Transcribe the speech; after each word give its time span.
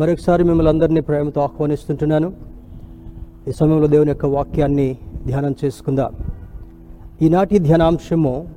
మరొకసారి 0.00 0.44
మిమ్మల్ని 0.44 0.70
అందరినీ 0.70 1.00
ప్రేమతో 1.00 1.40
ఆహ్వానిస్తుంటున్నాను. 1.40 2.32
ఈ 3.48 3.52
సమయంలో 3.52 3.86
దేవుని 3.86 4.10
యొక్క 4.10 4.26
వాక్యాన్ని 4.26 4.96
ధ్యానం 5.26 5.54
చేసుకుందాం. 5.64 6.12
ఈనాటి 7.22 7.58
ధ్యానాంశము 7.58 8.48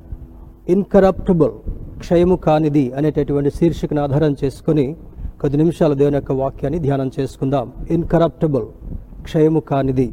ఇన్కరప్టబుల్ 0.68 1.50
క్షయము 2.00 2.36
కానిది 2.36 2.92
అనేటటువంటి 2.92 3.50
శీర్షికను 3.50 4.02
ఆధారం 4.02 4.36
చేసుకొని 4.44 4.96
కొద్ది 5.40 5.56
నిమిషాలు 5.56 5.94
దేవుని 5.94 6.14
యొక్క 6.14 6.32
వాక్యాన్ని 6.32 6.78
ధ్యానం 6.78 7.10
చేసుకుందాం. 7.20 7.72
ఇన్కరప్టబుల్ 7.90 8.66
క్షయము 9.22 9.60
కానిది. 9.60 10.12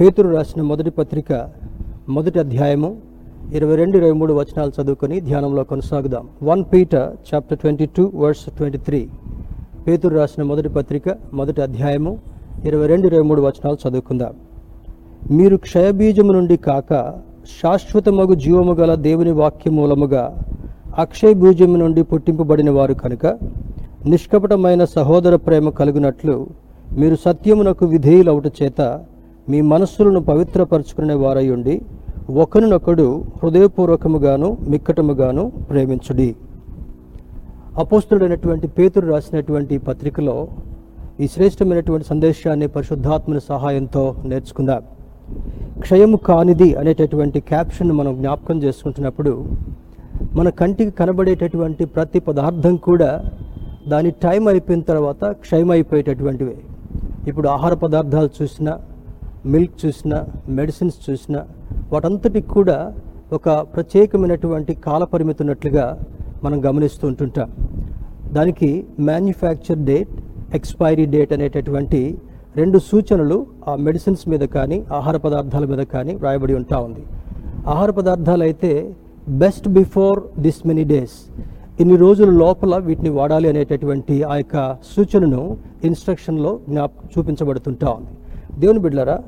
పేతురు 0.00 0.28
రాసిన 0.28 0.62
మొదటి 0.62 0.90
పత్రిక 0.90 1.50
మొదటి 2.08 2.38
అధ్యాయము 2.38 2.96
ఇరవై 3.52 3.76
రెండు 3.76 3.96
ఇరవై 3.96 4.12
మూడు 4.12 4.32
వచనాలు 4.32 4.72
చదువుకొని 4.82 5.20
ధ్యానంలో 5.20 5.64
కొనసాగుదాం. 5.64 6.28
One 6.42 6.64
Peter 6.72 7.34
chapter 7.34 7.58
twenty 7.58 7.86
two 7.86 8.12
verse 8.14 8.44
twenty 8.56 8.78
three 8.78 9.08
పేతురు 9.86 10.16
రాసిన 10.16 10.42
మొదటి 10.42 10.68
పత్రిక 10.68 11.04
మొదటి 11.34 11.62
అధ్యాయము 11.62 12.18
ఇరవై 12.64 12.86
రెండు 12.86 13.06
ఇరవై 13.06 13.22
మూడు 13.22 13.42
వచనాలు 13.42 13.78
చదువుకుందాం. 13.84 14.34
మీరు 15.36 15.56
క్షయబీజము 15.56 16.32
నుండి 16.32 16.56
కాక 16.56 16.92
శాశ్వతమగు 17.58 18.34
జీవము 18.34 18.72
గల 18.72 18.94
దేవుని 18.94 19.32
వాక్య 19.32 19.70
మూలముగా 19.70 20.24
అక్షయ 20.98 21.32
బీజము 21.34 21.76
నుండి 21.76 22.02
పుట్టింపబడిన 22.02 22.70
వారు 22.70 22.94
కనుక 22.94 23.26
నిష్కపటమైన 24.06 24.84
సహోదర 24.84 25.36
ప్రేమ 25.36 25.70
కలుగునట్లు 25.70 26.36
మీరు 26.98 27.16
సత్యమునకు 27.24 27.86
విధేయులవుట 27.86 28.46
చేత 28.62 28.80
మీ 29.48 29.60
మనస్సులను 29.60 30.20
పవిత్రపరచుకునే 30.20 31.14
వారై 31.14 31.50
ఉండి 31.50 31.74
ఒకరినొకడు 32.30 33.24
హృదయపూర్వకముగాను 33.42 34.56
మిక్కటముగాను 34.68 35.52
ప్రేమించుడి. 35.70 36.30
అపోస్తుడైనటువంటి 37.78 38.66
పేతుడు 38.76 39.06
రాసినటువంటి 39.06 39.74
పత్రికలో 39.88 40.36
ఈ 41.20 41.26
శ్రేష్టమైనటువంటి 41.34 42.06
సందేశాన్ని 42.06 42.66
పరిశుద్ధాత్మని 42.74 43.40
సహాయంతో 43.48 44.02
నేర్చుకుందాం. 44.30 44.82
క్షయము 45.84 46.16
కానిది 46.28 46.68
అనేటటువంటి 46.80 47.40
క్యాప్షన్ 47.50 47.92
మనం 48.00 48.12
జ్ఞాపకం 48.20 48.56
చేసుకుంటున్నప్పుడు 48.64 49.32
మన 50.38 50.48
కంటికి 50.60 50.90
కనబడేటటువంటి 50.90 51.84
ప్రతి 51.94 52.20
పదార్థం 52.28 52.74
కూడా 52.88 53.10
దాని 53.92 54.10
టైం 54.24 54.42
అయిపోయిన 54.48 54.82
తర్వాత 54.90 55.24
క్షయమైపోయేటటువంటివి. 55.44 56.56
ఇప్పుడు 57.28 57.46
ఆహార 57.48 57.74
పదార్థాలు 57.84 58.30
చూసినా 58.40 58.72
మిల్క్ 59.52 59.76
చూసినా 59.84 60.18
మెడిసిన్స్ 60.48 60.98
చూసినా 61.10 61.40
వాటంతటికి 61.92 62.48
కూడా 62.48 62.78
ఒక 63.32 63.48
ప్రత్యేకమైనటువంటి 63.74 64.74
కాలపరిమితి 64.86 65.42
ఉన్నట్లుగా 65.44 65.86
మనం 66.44 66.58
గమనిస్తూ 66.66 67.04
ఉంటుంటాం. 67.10 67.48
దానికి 68.36 68.70
మ్యానుఫ్యాక్చర్ 69.08 69.80
డేట్ 69.90 70.12
ఎక్స్పైరీ 70.58 71.06
డేట్ 71.14 71.32
అనేటటువంటి 71.36 72.00
రెండు 72.60 72.78
సూచనలు 72.90 73.38
ఆ 73.70 73.72
మెడిసిన్స్ 73.86 74.24
మీద 74.32 74.44
కానీ 74.56 74.78
ఆహార 74.98 75.16
పదార్థాల 75.24 75.64
మీద 75.72 75.82
కానీ 75.94 76.12
వ్రాయబడి 76.22 76.54
ఉంటా 76.60 76.78
ఉంది. 76.86 77.02
ఆహార 77.74 77.90
పదార్థాలు 77.98 78.44
అయితే 78.48 78.70
best 79.42 79.66
before 79.78 80.20
this 80.44 80.62
many 80.68 80.84
days 80.92 81.16
ఇన్ని 81.82 81.96
రోజుల 82.04 82.30
లోపల 82.42 82.76
వీటిని 82.86 83.10
వాడాలి 83.18 83.48
అనేటటువంటి 83.52 84.16
ఆ 84.32 84.34
యొక్క 84.40 84.56
సూచనను 84.94 85.42
ఇన్స్ట్రక్షన్లో 85.88 86.50
జ్ఞాప 86.70 86.90
చూపించబడుతుంటా 87.12 87.88
ఉంది. 87.98 88.12
దేవుని 88.62 88.82
బిడ్డారా 88.86 89.18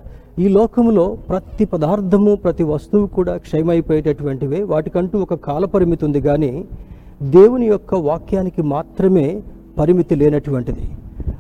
ఈ 0.43 0.47
లోకములో 0.57 1.05
ప్రతి 1.31 1.65
పదార్థము 1.73 2.33
ప్రతి 2.45 2.65
వస్తువు 2.73 3.07
కూడా 3.17 3.35
క్షయమైపోయేటటువంటివే 3.47 4.61
వాటికంటూ 4.73 5.17
ఒక 5.27 5.35
కాల 5.47 5.65
పరిమితి 5.75 6.05
ఉంది. 6.09 6.21
కానీ 6.29 6.53
దేవుని 7.31 7.67
యొక్క 7.67 7.95
వాక్యానికి 7.95 8.63
మాత్రమే 8.63 9.43
పరిమితి 9.79 10.15
లేనటువంటిది. 10.15 10.89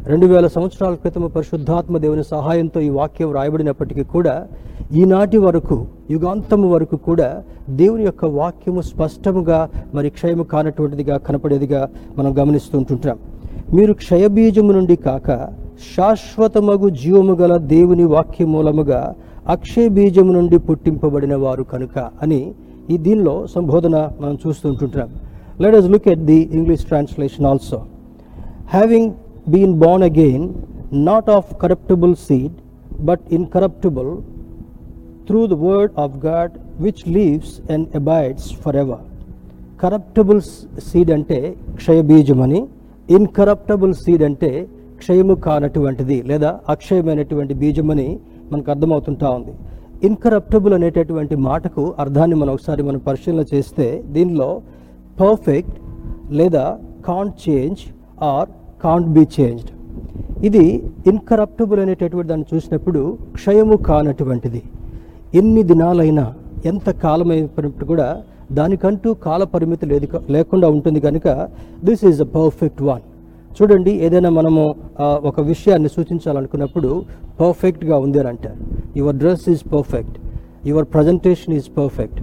రెండు 0.06 0.27
వేల 0.27 0.47
సంవత్సరాల 0.47 0.94
క్రితం 0.94 1.28
పరిశుద్ధాత్మ 1.28 1.98
దేవుని 1.98 2.25
సహాయంతో 2.25 2.80
ఈ 2.80 2.88
వాక్యం 2.88 3.33
రాయబడినప్పటికీ 3.33 4.03
కూడా 4.03 4.47
ఈనాటి 4.92 5.38
వరకు 5.38 5.86
యుగాంతము 6.10 6.69
వరకు 6.69 6.97
కూడా 6.97 7.43
దేవుని 7.70 8.04
యొక్క 8.04 8.25
వాక్యము 8.25 8.81
స్పష్టముగా 8.81 9.69
మరి 9.94 10.10
క్షయము 10.10 10.43
కానటువంటిదిగా 10.43 11.16
కనపడేదిగా 11.16 11.88
మనం 12.19 12.38
గమనిస్తూ 12.38 12.78
ఉంటుంటాం. 12.78 13.19
మీరు 13.75 13.93
క్షయబీజము 13.93 14.72
నుండి 14.72 14.97
కాక 14.97 15.49
శాశ్వతమగు 15.94 16.88
జీవము 16.88 17.32
గల 17.32 17.56
దేవుని 17.56 18.04
వాక్య 18.04 18.44
మూలముగా 18.44 19.14
అక్షయ 19.49 19.88
బీజము 19.88 20.32
నుండి 20.32 20.59
పుట్టింపబడిన 20.59 21.34
వారు 21.34 21.62
కనుక 21.62 21.99
అని 21.99 22.54
ఈ 22.91 22.97
దీనిలో 22.97 23.47
సంబోధన 23.47 24.10
మనం 24.20 24.38
చూస్తూ 24.47 24.69
ఉంటుంటాం 25.51 25.63
let 25.63 25.78
us 25.79 25.88
look 25.94 26.07
at 26.07 26.25
the 26.25 26.40
English 26.53 26.85
translation 26.85 27.47
also 27.51 27.79
having 28.69 29.06
been 29.47 29.79
born 29.79 30.03
again, 30.03 30.41
not 31.01 31.28
of 31.29 31.57
corruptible 31.57 32.16
seed, 32.18 32.53
but 33.00 33.19
incorruptible, 33.29 34.09
through 35.28 35.47
the 35.47 35.56
word 35.57 35.91
of 35.95 36.19
God, 36.22 36.50
which 36.78 37.06
lives 37.09 37.62
and 37.69 37.84
abides 37.94 38.45
forever. 38.63 39.00
Corruptible 39.81 40.40
seed 40.88 41.12
అంటే 41.12 41.38
క్షయబీజమని 41.79 42.59
ఇన్కరప్టబుల్ 43.09 43.94
సీడ్ 43.95 44.23
అంటే 44.23 44.50
క్షయము 44.97 45.34
కానటువంటిది 45.44 46.18
లేదా 46.23 46.51
అక్షయమైనటువంటి 46.68 47.53
బీజమని 47.53 48.07
మనకు 48.51 48.72
అర్థమవుతుంటా 48.72 49.29
ఉంది 49.38 49.53
incorruptible 50.03 50.75
అనేటటువంటి 50.78 51.35
మాటకు 51.50 51.84
అర్థాన్ని 52.03 52.38
మనం 52.41 52.51
ఒకసారి 52.53 52.81
మనం 52.90 53.00
పరిశీలన 53.09 53.45
చేస్తే 53.53 53.85
దీనిలో 54.16 54.50
పర్ఫెక్ట్ 55.21 55.77
లేదా 56.39 56.65
can't 57.09 57.37
change 57.47 57.81
or 58.33 58.49
can't 58.84 59.11
be 59.17 59.25
changed 59.37 59.71
ఇది 60.49 60.65
ఇన్కరప్టబుల్ 61.11 61.81
అనేటటువంటి 61.84 62.28
దాన్ని 62.31 62.47
చూసినప్పుడు 62.53 63.00
క్షయము 63.37 63.77
కానటువంటిది. 63.89 64.62
ఎన్ని 65.41 65.62
దినాలైనా 65.71 66.25
ఎంత 66.71 66.89
కాలమైనప్పుడు 67.05 67.87
కూడా 67.91 68.09
దానికంటూ 68.59 69.11
కాల 69.27 69.43
పరిమితి 69.53 69.87
లేదు 69.93 70.06
లేకుండా 70.37 70.67
ఉంటుంది 70.75 71.00
కనుక 71.06 71.29
this 71.89 72.05
is 72.11 72.21
a 72.27 72.29
perfect 72.39 72.83
one 72.89 73.05
చూడండి 73.59 73.93
ఏదైనా 74.06 74.31
మనము 74.39 74.62
ఒక 75.31 75.41
విషయాన్ని 75.53 75.91
సూచించాలనుకున్నప్పుడు 75.97 76.91
పర్ఫెక్ట్గా 77.41 77.97
ఉంది 78.05 78.19
అని 78.23 78.29
అంటారు. 78.33 78.59
Your 79.00 79.17
dress 79.23 79.47
is 79.55 79.65
perfect 79.75 80.17
your 80.71 80.87
presentation 80.94 81.55
is 81.59 81.69
perfect 81.81 82.21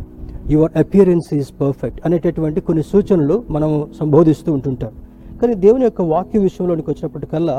your 0.53 0.73
appearance 0.81 1.29
is 1.39 1.51
perfect 1.61 1.99
అనేటటువంటి 2.07 2.59
కొన్ని 2.67 2.83
సూచనలు 2.91 3.35
మనము 3.55 3.75
సంబోధిస్తూ 3.99 4.49
ఉంటుంటాం. 4.57 4.91
కానీ 5.41 5.53
దేవుని 5.63 5.85
యొక్క 5.87 6.01
వాక్య 6.13 6.37
విషయంలోనికి 6.45 6.89
వచ్చినప్పటికల్లా 6.91 7.57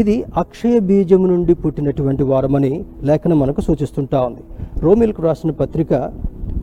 ఇది 0.00 0.16
అక్షయ 0.42 0.78
బీజము 0.88 1.26
నుండి 1.32 1.54
పుట్టినటువంటి 1.62 2.24
వారమని 2.30 2.72
లేఖనం 3.10 3.38
మనకు 3.42 3.60
సూచిస్తుంటా 3.68 4.18
ఉంది. 4.28 4.42
రోమిల్కు 4.84 5.22
రాసిన 5.26 5.52
పత్రిక 5.60 5.92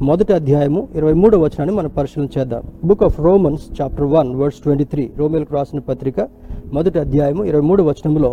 మొదటి 0.10 0.32
అధ్యాయము 0.40 0.82
ఇరవై 1.00 1.16
మూడో 1.22 1.38
వచనాన్ని 1.46 1.74
మనం 1.80 1.92
పరిశీలన 1.98 2.30
చేద్దాం. 2.36 2.64
Book 2.90 3.04
of 3.08 3.18
Romans 3.26 3.66
chapter 3.80 4.08
one 4.16 4.30
words 4.42 4.62
twenty 4.66 4.86
three 4.92 5.04
రోమిల్కు 5.22 5.52
రాసిన 5.58 5.80
పత్రిక 5.90 6.20
మొదటి 6.78 6.98
అధ్యాయము 7.06 7.42
ఇరవై 7.50 7.66
మూడు 7.70 7.82
వచనంలో 7.90 8.32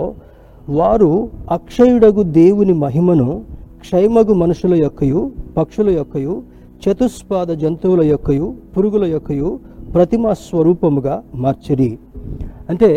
వారు 0.79 1.11
అక్షయుడగు 1.57 2.23
దేవుని 2.41 2.75
మహిమను 2.85 3.29
క్షయమగు 3.85 4.35
మనుషుల 4.43 4.75
యొక్కయు 4.85 5.21
పక్షుల 5.59 5.89
యొక్కయు 5.99 6.35
చతుస్పాద 6.83 7.51
జంతువుల 7.63 8.03
యొక్కయు 8.03 8.47
పురుగుల 8.75 9.05
యొక్కయు 9.05 9.49
ప్రతిమా 9.95 10.33
స్వరూపముగా 10.33 11.23
మార్చిరి. 11.35 11.91
అంటే 12.71 12.91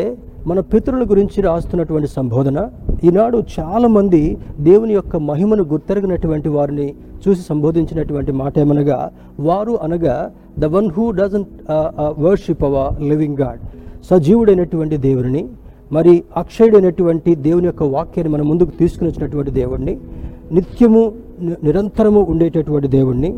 మన 0.47 0.59
పితరుల 0.59 1.03
గురించి 1.03 1.41
రాస్తున్నటువంటి 1.41 2.07
సంబోధన 2.07 2.59
ఈనాడు 3.03 3.43
చాలామంది 3.59 4.21
దేవుని 4.59 4.93
యొక్క 4.93 5.15
మహిమను 5.29 5.63
గుర్తెరగినటువంటి 5.63 6.49
వారిని 6.49 6.87
చూసి 7.23 7.41
సంబోధించినటువంటి 7.41 8.31
మాట 8.31 8.53
ఏమనగా 8.59 8.99
వారు 9.39 9.79
అనగా 9.83 10.15
the 10.59 10.65
one 10.65 10.89
who 10.95 11.11
doesn't 11.11 11.53
worship 12.19 12.63
our 12.63 13.01
living 13.01 13.37
God. 13.37 13.61
సజీవుడైనటువంటి 14.09 14.97
దేవుని 15.07 15.43
మరి 15.91 16.13
అక్షయుడైనటువంటి 16.37 17.31
దేవుని 17.47 17.65
యొక్క 17.65 17.83
వాక్యాన్ని 17.95 18.33
మనం 18.33 18.45
ముందుకు 18.47 18.71
తీసుకుని 18.79 19.09
వచ్చినటువంటి 19.09 19.51
దేవుణ్ణి 19.51 19.97
నిత్యము 20.51 21.03
నిరంతరము 21.63 22.21
ఉండేటటువంటి 22.31 22.87
దేవుణ్ణి 22.87 23.31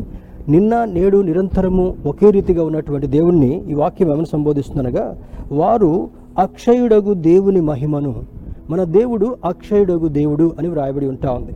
నిన్న 0.48 0.84
నేడు 0.84 1.22
నిరంతరము 1.22 1.96
ఒకే 2.06 2.30
రీతిగా 2.30 2.64
ఉన్నటువంటి 2.64 3.06
దేవుణ్ణి 3.06 3.62
ఈ 3.70 3.74
వాక్యం 3.74 4.12
ఏమని 4.12 4.26
సంబోధిస్తుందనగా 4.26 5.04
వారు 5.52 6.10
అక్షయుడగు 6.38 7.14
దేవుని 7.14 7.60
మహిమను 7.60 8.22
మన 8.70 8.84
దేవుడు 8.84 9.36
అక్షయుడగు 9.44 10.08
దేవుడు 10.08 10.54
అని 10.58 10.68
వ్రాయబడి 10.68 11.06
ఉంటా 11.06 11.32
ఉంది. 11.32 11.52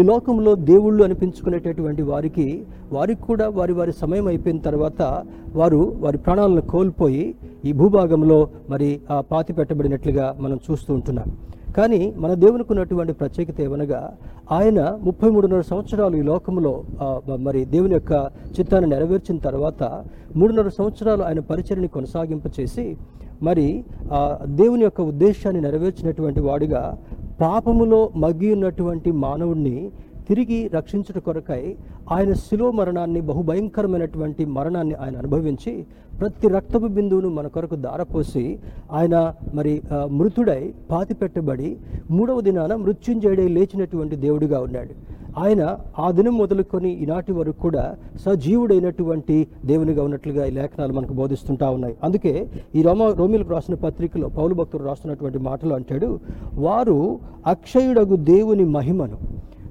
ఈ 0.00 0.02
లోకంలో 0.02 0.54
దేవుళ్ళు 0.54 1.04
అనిపించుకునేటటువంటి 1.04 2.02
వారికి 2.02 2.62
వారికి 2.92 3.22
కూడా 3.22 3.48
వారి 3.48 3.72
వారి 3.72 3.92
సమయం 3.92 4.26
అయిపోయిన 4.26 4.58
తర్వాత 4.58 5.22
వారు 5.54 5.96
వారి 6.00 6.18
ప్రాణాలను 6.18 6.60
కోల్పోయి 6.60 7.34
ఈ 7.64 7.72
భూభాగంలో 7.72 8.48
మరి 8.70 9.00
ఆ 9.10 9.20
పాతి 9.20 9.52
పెట్టబడినట్లుగా 9.52 10.36
మనం 10.40 10.58
చూస్తూ 10.70 10.94
ఉంటున్నాం. 10.94 11.30
కానీ 11.76 12.00
మన 12.16 12.30
దేవునికి 12.34 12.70
ఉన్నటువంటి 12.72 13.12
ప్రత్యేకత 13.12 13.58
ఏమనగా 13.60 14.00
ఆయన 14.50 14.80
ముప్పై 15.02 15.28
మూడున్నర 15.30 15.62
సంవత్సరాలు 15.62 16.14
ఈ 16.16 16.22
లోకంలో 16.22 16.72
మరి 17.40 17.60
దేవుని 17.64 17.94
యొక్క 17.94 18.12
చిత్తాన్ని 18.54 18.88
నెరవేర్చిన 18.88 19.38
తర్వాత 19.38 19.82
మూడున్నర 20.36 20.70
సంవత్సరాలు 20.78 21.22
ఆయన 21.22 21.42
పరిచయని 21.50 21.88
కొనసాగింప 21.88 22.46
చేసి 22.58 22.86
మరి 23.42 23.66
దేవుని 24.54 24.84
యొక్క 24.84 25.00
ఉద్దేశాన్ని 25.02 25.60
నెరవేర్చినటువంటి 25.60 26.40
వాడిగా 26.40 26.82
పాపములో 27.40 28.00
మగ్గి 28.16 28.48
ఉన్నటువంటి 28.52 29.10
మానవుడిని 29.22 29.76
తిరిగి 30.30 30.58
రక్షించుట 30.74 31.18
కొరకై 31.28 31.62
ఆయన 32.14 32.32
శిలో 32.42 32.66
మరణాన్ని 32.78 33.20
బహుభయంకరమైనటువంటి 33.30 34.42
మరణాన్ని 34.56 34.96
ఆయన 35.02 35.16
అనుభవించి 35.22 35.72
ప్రతి 36.20 36.46
రక్తపు 36.54 36.88
బిందువును 36.96 37.28
మన 37.36 37.46
కొరకు 37.54 37.76
దారపోసి 37.84 38.42
ఆయన 38.98 39.16
మరి 39.54 39.72
మృతుడై 40.18 40.62
పాతి 40.90 41.14
పెట్టబడి 41.14 41.70
మూడవ 42.10 42.40
దినాన 42.48 42.72
మృత్యుంజయుడై 42.84 43.46
లేచినటువంటి 43.56 44.16
దేవుడిగా 44.26 44.60
ఉన్నాడు. 44.66 44.92
ఆయన 45.42 45.62
ఆ 46.04 46.06
దినం 46.18 46.34
మొదలుకొని 46.42 46.90
ఈనాటి 47.02 47.32
వరకు 47.32 47.58
కూడా 47.66 47.84
సజీవుడైనటువంటి 48.24 49.36
దేవునిగా 49.64 50.02
ఉన్నట్లుగా 50.08 50.44
ఈ 50.50 50.54
లేఖనాలు 50.58 50.92
మనకు 50.98 51.14
బోధిస్తుంటా 51.20 51.66
ఉన్నాయి. 51.76 51.94
అందుకే 52.06 52.32
ఈ 52.78 52.82
రోమ 52.82 53.10
రోమిలకు 53.20 53.52
రాసిన 53.56 53.76
పత్రికలో 53.84 54.28
పౌలు 54.38 54.54
భక్తులు 54.60 54.84
రాస్తున్నటువంటి 54.90 55.40
మాటలు 55.48 55.74
అంటాడు 55.78 56.10
వారు 56.66 56.98
అక్షయుడగు 57.54 58.18
దేవుని 58.32 58.66
మహిమను 58.78 59.18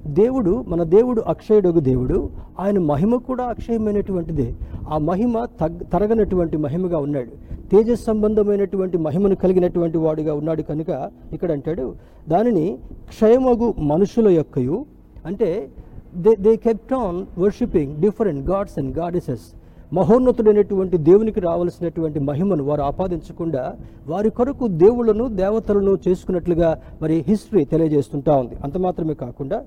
దేవుడు 0.06 0.64
మన 0.68 0.82
దేవుడు 0.82 1.20
అక్షయుడగు 1.20 1.80
దేవుడు 1.80 2.30
ఆయన 2.58 2.78
మహిమ 2.78 3.16
కూడా 3.16 3.44
అక్షయమైనటువంటిదే. 3.44 4.54
ఆ 4.88 4.98
మహిమ 4.98 5.44
తగ్ 5.44 5.80
తరగనటువంటి 5.92 6.56
మహిమగా 6.56 6.98
ఉన్నాడు. 6.98 7.30
తేజస్ 7.72 8.04
సంబంధమైనటువంటి 8.04 8.98
మహిమను 8.98 9.34
కలిగినటువంటి 9.34 9.98
వాడుగా 9.98 10.34
ఉన్నాడు 10.34 10.62
కనుక 10.62 11.10
ఇక్కడ 11.32 11.52
అంటాడు 11.52 11.94
దానిని 12.28 12.78
క్షయమగు 13.08 13.74
మనుషుల 13.78 14.28
యొక్కయు 14.28 14.84
అంటే 15.26 15.70
they 16.14 16.36
they 16.40 16.56
kept 16.56 16.92
on 16.92 17.26
worshipping 17.38 17.96
different 18.00 18.50
gods 18.50 18.78
and 18.78 18.98
goddesses 18.98 19.54
మహోన్నతుడైనటువంటి 19.92 20.96
దేవునికి 21.08 21.40
రావాల్సినటువంటి 21.40 22.18
మహిమను 22.28 22.64
వారు 22.64 22.82
ఆపాదించకుండా 22.82 23.62
వారి 24.08 24.30
కొరకు 24.30 24.64
దేవుళ్ళను 24.82 25.24
దేవతలను 25.40 25.92
చేసుకున్నట్లుగా 26.08 26.68
మరి 27.02 27.24
హిస్టరీ 27.28 27.64
తెలియజేస్తుంటా 27.72 28.34
ఉంది. 28.42 28.56
అంత 28.64 28.76
మాత్రమే 28.78 29.14
కాకుండా 29.14 29.58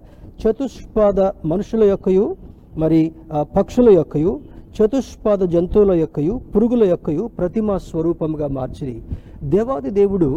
చతుష్పాద 0.41 1.19
మనుషుల 1.51 1.83
యొక్కయు 1.83 2.25
మరి 2.77 3.01
పక్షుల 3.57 3.89
యొక్కయు 3.99 4.39
చతుష్పాద 4.77 5.41
జంతువుల 5.53 5.91
యొక్కయు 6.03 6.35
పురుగుల 6.53 6.83
యొక్కయు 6.93 7.23
ప్రతిమా 7.37 7.75
స్వరూపముగా 7.77 8.47
మార్చిరి. 8.57 8.95
దేవాది 9.53 9.89
దేవుడు 9.99 10.29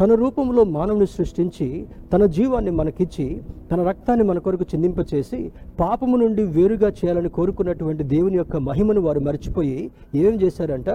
తన 0.00 0.14
రూపంలో 0.14 0.64
మానవుని 0.64 1.06
సృష్టించి 1.06 1.86
తన 2.12 2.26
జీవాన్ని 2.26 2.70
మనకిచ్చి 2.70 3.42
తన 3.72 3.82
రక్తాన్ని 3.82 4.24
మన 4.26 4.38
కొరకు 4.38 4.64
చిందింపచేసి 4.74 5.52
పాపము 5.80 6.16
నుండి 6.16 6.42
వేరుగా 6.42 6.88
చేయాలని 6.88 7.28
కోరుకున్నటువంటి 7.28 8.02
దేవుని 8.02 8.36
యొక్క 8.36 8.56
మహిమను 8.56 9.00
వారు 9.00 9.20
మర్చిపోయి 9.20 9.90
ఏం 10.14 10.34
చేశారంట? 10.42 10.90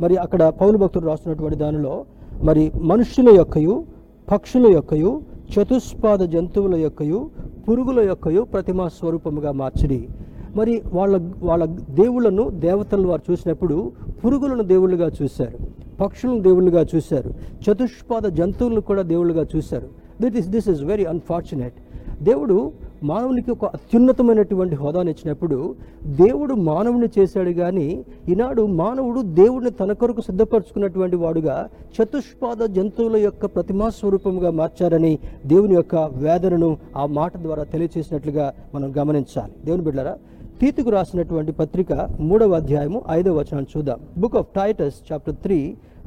మరి 0.00 0.16
అక్కడ 0.16 0.52
పౌలు 0.60 0.78
భక్తులు 0.78 1.06
రాస్తున్నటువంటి 1.06 1.56
దానిలో 1.56 2.04
మరి 2.42 2.72
మనుష్యుల 2.82 3.28
యొక్కయు 3.36 3.84
పక్షుల 4.32 4.66
యొక్కయు 4.66 5.20
చతుష్పాద 5.52 6.18
జంతువుల 6.18 6.74
యొక్కయు 6.74 7.30
పురుగుల 7.68 8.00
యొక్కయు 8.00 8.42
ప్రతిమా 8.42 8.88
స్వరూపముగా 8.88 9.52
మార్చిరి. 9.52 10.08
మరి 10.56 10.82
వాళ్ళ 10.92 11.30
వాళ్ళ 11.42 11.64
దేవుళ్ళను 11.90 12.50
దేవతలను 12.50 13.08
వారు 13.08 13.32
చూసినప్పుడు 13.32 13.92
పురుగులను 14.24 14.62
దేవుళ్ళుగా 14.62 15.10
చూశారు. 15.22 15.58
పక్షులను 16.02 16.40
దేవుళ్ళుగా 16.42 16.86
చూశారు. 16.94 17.30
చతుష్పాద 17.64 18.22
జంతువులను 18.22 18.80
కూడా 18.80 19.02
దేవుళ్ళుగా 19.02 19.46
చూశారు. 19.56 19.88
That 20.20 20.36
is 20.36 20.48
this 20.48 20.68
is 20.68 20.82
very 20.82 21.04
unfortunate 21.04 21.74
దేవుడు 22.22 22.56
మానవునికి 23.02 23.50
ఒక 23.50 23.64
అత్యున్నతమైనటువంటి 23.64 24.74
హోదాను 24.74 25.10
ఇచ్చినప్పుడు 25.10 25.74
దేవుడు 26.04 26.54
మానవుని 26.54 27.08
చేశాడు 27.18 27.50
కానీ 27.50 27.86
ఈనాడు 28.28 28.66
మానవుడు 28.66 29.20
దేవుడిని 29.22 29.70
తన 29.70 29.92
కొరకు 29.92 30.20
సిద్ధపరచుకున్నటువంటి 30.20 31.16
వాడుగా 31.16 31.56
చతుష్పాద 31.96 32.60
జంతువుల 32.66 33.16
యొక్క 33.16 33.46
ప్రతిమా 33.46 33.88
స్వరూపముగా 33.88 34.50
మార్చారని 34.50 35.18
దేవుని 35.46 35.74
యొక్క 35.74 35.94
వేదనను 35.96 36.70
ఆ 36.96 37.06
మాట 37.06 37.36
ద్వారా 37.36 37.62
తెలియచేసినట్లుగా 37.62 38.46
మనం 38.74 38.92
గమనించాలి. 38.98 39.52
దేవుని 39.64 39.84
బిడ్డరా 39.84 40.14
తీతుకు 40.60 40.90
రాసినటువంటి 40.90 41.52
పత్రిక 41.52 41.92
మూడవ 42.20 42.52
అధ్యాయము 42.52 43.02
ఐదవ 43.10 43.38
వచనం 43.38 43.66
చూద్దాం. 43.76 44.00
Book 44.18 44.36
of 44.36 44.46
Titus 44.56 44.94
chapter 45.12 45.34
three 45.34 45.58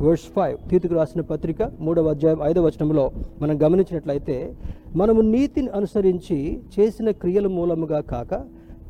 verse 0.03 0.25
five 0.35 0.55
తీతుకు 0.69 0.93
రాసిన 0.95 1.21
పత్రిక 1.29 1.63
మూడవ 1.85 2.09
అధ్యాయం 2.09 2.39
ఐదవ 2.43 2.63
వచనంలో 2.65 3.03
మనం 3.41 3.55
గమనించినట్లయితే 3.63 4.35
మనము 4.95 5.21
నీతిని 5.33 5.69
అనుసరించి 5.77 6.37
చేసిన 6.73 7.09
క్రియల 7.21 7.47
మూలముగా 7.47 7.99
కాక 8.11 8.31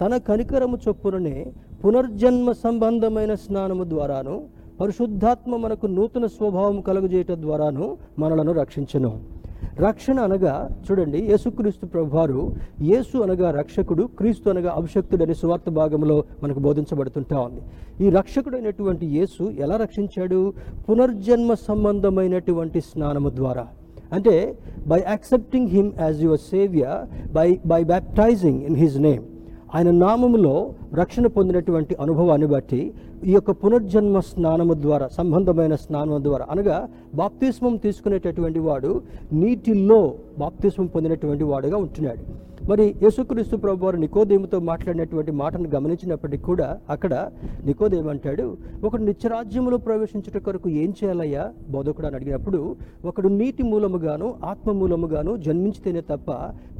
తన 0.01 0.17
కనికరము 0.29 0.77
చొప్పుననే 0.83 1.35
పునర్జన్మ 1.83 2.51
సంబంధమైన 2.63 3.33
స్నానము 3.43 3.83
ద్వారాను 3.83 4.35
పరిశుద్ధాత్మ 4.81 5.55
మనకు 5.55 5.85
నూతన 5.87 6.25
స్వభావం 6.25 6.81
కలుగజేయటం 6.81 7.41
ద్వారాను 7.41 7.85
మనలను 8.19 8.51
రక్షించను. 8.61 9.11
రక్షణ 9.79 10.19
అనగా 10.19 10.69
చూడండి 10.85 11.17
యేసుక్రీస్తు 11.17 11.85
ప్రభువారు 11.85 12.53
యేసు 12.81 13.17
అనగా 13.17 13.51
రక్షకుడు 13.51 14.03
క్రీస్తు 14.03 14.49
అనగా 14.49 14.71
అభిషక్తుడని 14.71 15.35
సువార్త 15.35 15.69
భాగంలో 15.69 16.23
మనకు 16.43 16.59
బోధించబడుతుంటా 16.59 17.39
ఉంది. 17.39 17.61
ఈ 18.05 18.09
రక్షకుడైనటువంటి 18.09 19.05
యేసు 19.05 19.43
ఎలా 19.43 19.77
రక్షించాడు? 19.77 20.53
పునర్జన్మ 20.89 21.53
సంబంధమైనటువంటి 21.53 22.81
స్నానము 22.81 23.29
ద్వారా. 23.29 23.67
అంటే 24.13 24.55
by 24.87 25.03
accepting 25.07 25.67
him 25.67 25.91
as 25.99 26.21
your 26.21 26.39
saviour 26.39 27.31
by 27.33 27.59
by 27.65 27.83
baptizing 27.83 28.63
in 28.63 28.75
his 28.75 29.01
name 29.01 29.23
ఆయన 29.75 29.91
నామములో 30.03 30.53
రక్షణ 30.99 31.27
పొందినటువంటి 31.27 31.93
అనుభవాన్ని 32.03 32.47
బట్టి 32.47 32.81
ఈ 33.29 33.31
యొక్క 33.33 33.51
పునర్జన్మ 33.61 34.17
స్నానము 34.29 34.73
ద్వారా 34.85 35.07
సంబంధమైన 35.17 35.75
స్నానము 35.75 36.19
ద్వారా 36.27 36.45
అనగా 36.53 36.77
బాప్తిస్మం 37.21 37.73
తీసుకునేటటువంటి 37.85 38.61
వాడు 38.67 38.91
నీటిలో 39.41 39.99
బాప్తిస్మం 40.43 40.87
పొందినటువంటి 40.95 41.45
వాడుగా 41.51 41.77
ఉంటున్నాడు. 41.77 42.23
మరి 42.69 42.95
యేసుక్రీస్తు 43.03 43.55
ప్రభు 43.55 43.85
వారు 43.85 43.97
నికోదేముతో 43.97 44.59
మాట్లాడినటువంటి 44.59 45.31
మాటను 45.31 45.69
గమనించినప్పటికీ 45.69 46.43
కూడా 46.43 46.79
అక్కడ 46.89 47.13
నికోదేమంటాడు 47.65 48.57
ఒకడు 48.83 49.03
నిత్యరాజ్యములో 49.03 49.77
ప్రవేశించుట 49.77 50.37
కొరకు 50.37 50.69
ఏం 50.69 50.89
చేయాలయ్యా? 50.89 51.43
బోధకుడు 51.69 52.07
అని 52.07 52.15
అడిగినప్పుడు 52.15 52.75
ఒకడు 53.05 53.27
నీటి 53.27 53.63
మూలముగాను 53.63 54.35
ఆత్మ 54.43 54.71
మూలముగాను 54.71 55.37
జన్మించితేనే 55.37 56.01
తప్ప 56.01 56.31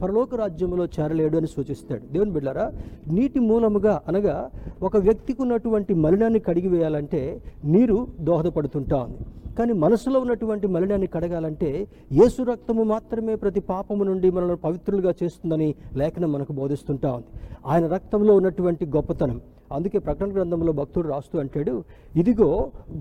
పరలోక 0.02 0.36
రాజ్యములో 0.36 0.86
చేరలేడు 0.86 1.38
అని 1.38 1.48
సూచిస్తాడు. 1.48 2.04
దేవుని 2.14 2.32
బిడ్డారా 2.32 2.72
నీటి 3.12 3.40
మూలముగా 3.40 4.02
అనగా 4.08 4.50
ఒక 4.82 4.98
వ్యక్తికి 4.98 5.42
ఉన్నటువంటి 5.42 5.94
మలినాన్ని 5.94 6.40
కడిగి 6.40 6.68
వేయాలంటే 6.68 7.42
నీరు 7.66 8.08
దోహదపడుతుంటా 8.20 8.98
ఉంది. 8.98 9.24
కానీ 9.58 9.74
మనసులో 9.74 10.20
ఉన్నటువంటి 10.20 10.68
మలినాన్ని 10.68 11.08
కడగాలంటే 11.08 11.70
యేసు 12.12 12.44
రక్తము 12.44 12.84
మాత్రమే 12.84 13.36
ప్రతి 13.36 13.60
పాపము 13.60 14.04
నుండి 14.04 14.30
మనల్ని 14.32 14.58
పవిత్రులుగా 14.58 15.14
చేస్తుందని 15.24 15.76
లేఖనం 15.96 16.32
మనకు 16.32 16.54
బోధిస్తుంటా 16.54 17.12
ఉంది. 17.12 17.30
ఆయన 17.66 17.88
రక్తంలో 17.88 18.36
ఉన్నటువంటి 18.36 18.86
గొప్పతనం. 18.86 19.42
అందుకే 19.72 19.98
ప్రకటన 19.98 20.34
గ్రంథంలో 20.34 20.72
భక్తుడు 20.72 21.08
రాస్తూ 21.08 21.40
అంటాడు 21.40 21.84
ఇదిగో 22.16 22.50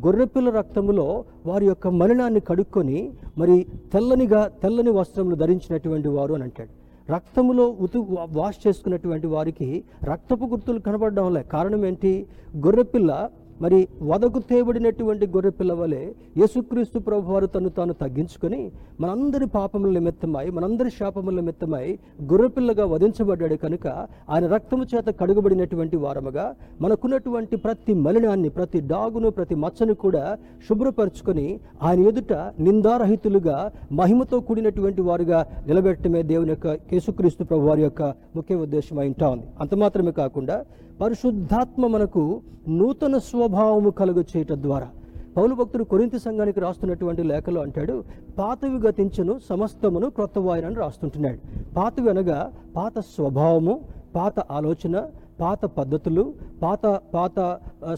గొర్రెపిల్ల 0.07 0.50
రక్తములో 0.50 1.25
వారి 1.47 1.67
యొక్క 1.67 1.88
మలినాన్ని 1.88 2.40
కడుక్కొని 2.40 3.00
మరి 3.38 3.67
తెల్లనిగా 3.93 4.40
తెల్లని 4.62 4.90
వస్త్రములు 4.90 5.35
ధరించినటువంటి 5.35 6.09
వారు 6.09 6.35
అని 6.35 6.43
అంటాడు. 6.43 6.73
రక్తములో 7.12 7.64
ఉతు 7.81 7.99
వాష్ 8.33 8.61
చేసుకున్నటువంటి 8.67 9.26
వారికి 9.26 9.85
రక్తపు 10.05 10.45
గుర్తులు 10.45 10.78
కనబడడం 10.78 11.35
లే 11.35 11.43
కారణం 11.43 11.87
ఏంటి? 11.87 12.12
గొర్రెపిల్ల 12.57 13.28
మరి 13.61 13.78
వదకు 14.02 14.38
తేబడినటువంటి 14.49 15.26
గొర్రె 15.34 15.50
పిల్లవలే 15.50 16.00
యేసుక్రీస్తు 16.40 16.99
ప్రభు 16.99 17.32
వారు 17.32 17.46
తను 17.46 17.68
తాను 17.68 17.94
తగ్గించుకొని 18.00 18.58
మనందరి 19.00 19.46
పాపముల 19.54 19.90
నిమిత్తమై 19.99 20.44
మనందరి 20.50 20.90
శాపముల 20.90 21.34
నిమిత్తమై 21.34 21.87
గొర్రెపిల్లగా 22.30 22.84
వధించబడ్డాడు 22.84 23.56
కనుక 23.56 23.87
ఆయన 24.30 24.44
రక్తము 24.46 24.87
చేత 24.92 25.08
కడుగబడినటువంటి 25.20 25.96
వారముగా 25.96 26.46
మనకున్నటువంటి 26.80 27.56
ప్రతి 27.58 27.94
మలినాన్ని 28.04 28.50
ప్రతి 28.50 28.80
డాగును 28.87 29.30
ప్రతి 29.30 29.58
మచ్చను 29.64 29.94
కూడా 30.04 30.25
శుభ్రపరచుకొని 30.68 31.49
ఆయన 31.82 32.00
ఎదుట 32.08 32.32
నిందారహితులుగా 32.68 33.58
మహిమతో 33.92 34.38
కూడినటువంటి 34.40 35.02
వారుగా 35.02 35.40
నిలబెట్టమే 35.68 36.23
దేవుని 36.25 36.54
యొక్క 36.54 36.66
యేసుక్రీస్తు 36.94 37.44
ప్రభు 37.44 37.68
వారి 37.70 37.82
యొక్క 37.82 38.02
ముఖ్య 38.37 38.54
ఉద్దేశం 38.56 38.99
అయి 38.99 39.11
ఉంటా 39.11 39.28
ఉంది. 39.28 39.46
అంత 39.61 39.75
మాత్రమే 39.75 40.12
కాకుండా 40.12 40.56
పరిశుద్ధాత్మ 41.01 41.87
మనకు 41.87 42.41
నూతన 42.69 43.19
స్వభావము 43.19 43.91
కలుగ 43.91 44.23
చేయటం 44.37 44.63
ద్వారా. 44.63 44.89
పౌలు 45.37 45.55
భక్తుడు 45.55 45.85
కొరింత 45.85 46.17
సంఘానికి 46.17 46.61
రాస్తున్నటువంటి 46.61 47.23
లేఖలో 47.23 47.61
అంటాడు 47.61 48.05
పాతవి 48.39 48.79
గతించను 48.79 49.41
సమస్తమును 49.49 50.11
క్రొత్త 50.11 50.39
వాయనని 50.39 50.75
రాస్తుంటున్నాడు. 50.75 51.39
పాతవి 51.77 52.11
అనగా 52.11 52.53
పాత 52.77 52.99
స్వభావము 52.99 53.81
పాత 54.15 54.41
ఆలోచన 54.41 55.07
పాత 55.41 55.64
పద్ధతులు 55.64 56.25
పాత 56.62 56.87
పాత 57.14 57.38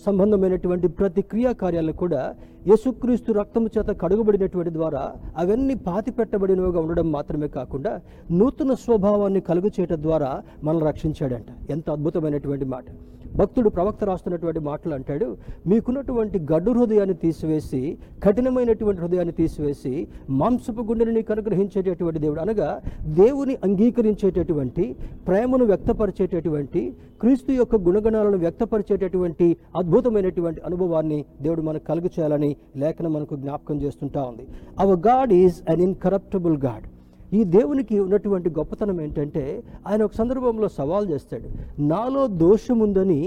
సంబంధమైనటువంటి 0.05 0.89
ప్రతి 0.89 1.23
క్రియాకార్యాలు 1.23 1.93
కూడా 1.93 2.23
యేసుక్రీస్తు 2.69 3.33
రక్తము 3.33 3.69
చేత 3.79 3.91
కడుగబడినటువంటి 4.03 4.73
ద్వారా 4.73 5.03
అవన్నీ 5.37 5.75
పాతి 5.75 6.11
పెట్టబడినవిగా 6.11 6.81
ఉండడం 6.81 7.13
మాత్రమే 7.13 7.49
కాకుండా 7.49 8.01
నూతన 8.31 8.75
స్వభావాన్ని 8.75 9.41
కలుగు 9.41 9.71
చేయటం 9.81 10.03
ద్వారా 10.03 10.31
మనల్ని 10.65 10.87
రక్షించాడంట. 10.87 11.71
ఎంత 11.71 11.91
అద్భుతమైనటువంటి 11.91 12.65
మాట. 12.65 12.85
భక్తుడు 13.37 13.69
ప్రవక్త 13.69 14.05
రాస్తున్నటువంటి 14.05 14.61
మాటలు 14.61 14.95
అంటాడు 14.95 15.29
మీకున్నటువంటి 15.67 16.39
గడ్డు 16.53 16.71
హృదయాన్ని 16.71 17.15
తీసివేసి 17.15 17.83
కఠినమైనటువంటి 18.25 19.01
హృదయాన్ని 19.01 19.33
తీసివేసి 19.33 19.93
మాంసపు 20.31 20.83
గుండెని 20.83 21.13
నీకు 21.13 21.33
అనుగ్రహించేటటువంటి 21.33 22.19
దేవుడు. 22.19 22.41
అనగా 22.41 22.71
దేవుని 23.23 23.57
అంగీకరించేటటువంటి 23.65 24.85
ప్రేమను 25.27 25.65
వ్యక్తపరిచేటటువంటి 25.65 26.83
క్రీస్తు 27.21 27.53
యొక్క 27.53 27.77
గుణగణాలను 27.77 28.37
వ్యక్తపరిచేటటువంటి 28.37 29.49
అద్భుతమైనటువంటి 29.77 30.61
అనుభవాన్ని 30.61 31.25
దేవుడు 31.43 31.63
మనకు 31.63 31.87
కలుగు 31.87 32.11
చేయాలని 32.19 32.51
లేఖనం 32.77 33.13
మనకు 33.13 33.37
జ్ఞాపకం 33.37 33.83
చేస్తుంటా 33.83 34.23
ఉంది. 34.23 34.47
Our 34.79 35.01
God 35.09 35.33
is 35.33 35.59
an 35.71 35.81
incorruptible 35.81 36.59
God 36.59 36.87
ఈ 37.33 37.45
దేవునికి 37.51 38.01
ఉన్నటువంటి 38.01 38.51
గొప్పతనం 38.51 39.01
ఏంటంటే 39.01 39.43
ఆయన 39.87 40.03
ఒక 40.03 40.13
సందర్భంలో 40.13 40.69
సవాల్ 40.69 41.11
చేస్తాడు 41.11 41.49
నాలో 41.87 42.27
దోషం 42.27 42.79
ఉందని 42.79 43.19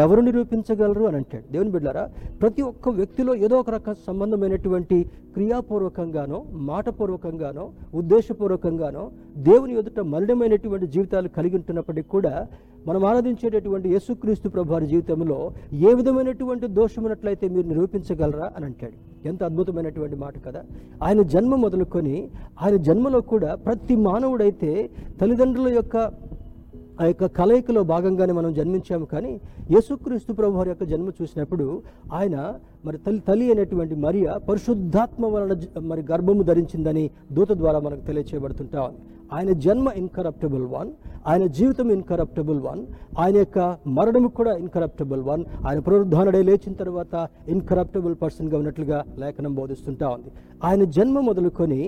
ఎవరు 0.00 0.20
నిరూపించగలరు? 0.20 1.04
అని 1.04 1.16
అంటాడు. 1.16 1.44
దేవుని 1.52 1.70
బిడ్డారా 1.70 2.04
ప్రతి 2.40 2.62
ఒక్క 2.62 2.88
వ్యక్తిలో 2.88 3.34
ఏదో 3.34 3.58
ఒక 3.58 3.70
రక 3.70 3.92
సంబంధమైనటువంటి 4.06 4.98
క్రియాపూర్వకంగానో 5.34 6.38
మాటపూర్వకంగానో 6.70 7.64
ఉద్దేశపూర్వకంగానో 7.94 9.04
దేవుని 9.36 9.74
ఎదుట 9.76 10.00
మలినమైనటువంటి 10.06 10.86
జీవితాలు 10.86 11.28
కలిగి 11.28 11.56
ఉంటున్నప్పటికీ 11.56 12.08
కూడా 12.08 12.34
మనం 12.86 13.04
ఆరాధించేటటువంటి 13.04 13.88
యేసుక్రీస్తు 13.88 14.48
ప్రభు 14.48 14.72
వారి 14.72 14.86
జీవితంలో 14.86 15.52
ఏ 15.74 15.94
విధమైనటువంటి 15.94 16.66
దోషమైనట్లయితే 16.66 17.48
మీరు 17.48 17.66
నిరూపించగలరా 17.66 18.50
అని 18.56 18.64
అంటాడు. 18.64 18.96
ఎంత 19.28 19.42
అద్భుతమైనటువంటి 19.44 20.16
మాట 20.16 20.34
కదా. 20.46 20.60
ఆయన 21.02 21.22
జన్మ 21.22 21.54
మొదలుకొని 21.54 22.16
ఆయన 22.62 22.76
జన్మలో 22.76 23.20
కూడా 23.20 23.54
ప్రతి 23.54 23.96
మానవుడైతే 23.96 24.90
తల్లిదండ్రుల 25.20 25.68
యొక్క 25.68 25.96
ఆ 27.00 27.04
యొక్క 27.04 27.26
కలయికలో 27.26 27.82
భాగంగానే 27.82 28.32
మనం 28.32 28.54
జన్మించాము. 28.54 29.04
కానీ 29.04 29.32
యేసుక్రీస్తు 29.70 30.32
ప్రభు 30.32 30.56
వారి 30.56 30.70
యొక్క 30.70 30.84
జన్మ 30.84 31.08
చూసినప్పుడు 31.08 31.82
ఆయన 32.12 32.36
మరి 32.84 32.98
తల్లి 32.98 33.20
తల్లి 33.20 33.46
అయినటువంటి 33.46 33.94
మరియ 33.94 34.26
పరిశుద్ధాత్మ 34.48 35.26
వలన 35.26 35.54
మరి 35.80 36.04
గర్భము 36.10 36.42
ధరించిందని 36.42 37.10
దూత 37.32 37.52
ద్వారా 37.52 37.78
మనకు 37.78 38.00
తెలియచేయబడుతుంటా 38.00 38.82
ఉంది. 38.82 38.98
ఆయన 39.32 39.52
జన్మ 39.52 39.88
ఇన్కరప్టబుల్ 39.96 40.66
వన్ 40.66 40.90
ఆయన 41.26 41.46
జీవితం 41.46 41.90
ఇన్కరప్టబుల్ 41.90 42.60
వన్ 42.60 42.82
ఆయన 43.18 43.36
యొక్క 43.36 43.58
మరణం 43.86 44.28
కూడా 44.28 44.56
ఇన్కరప్టబుల్ 44.56 45.22
వన్ 45.22 45.44
ఆయన 45.66 45.78
పునరుద్ధానుడే 45.78 46.42
లేచిన 46.42 46.72
తర్వాత 46.72 47.14
ఇన్కరప్టబుల్ 47.48 48.14
పర్సన్గా 48.14 48.58
ఉన్నట్లుగా 48.58 49.04
లేఖనం 49.18 49.54
బోధిస్తుంటా 49.54 50.08
ఉంది. 50.08 50.30
ఆయన 50.64 50.84
జన్మ 50.84 51.20
మొదలుకొని 51.20 51.80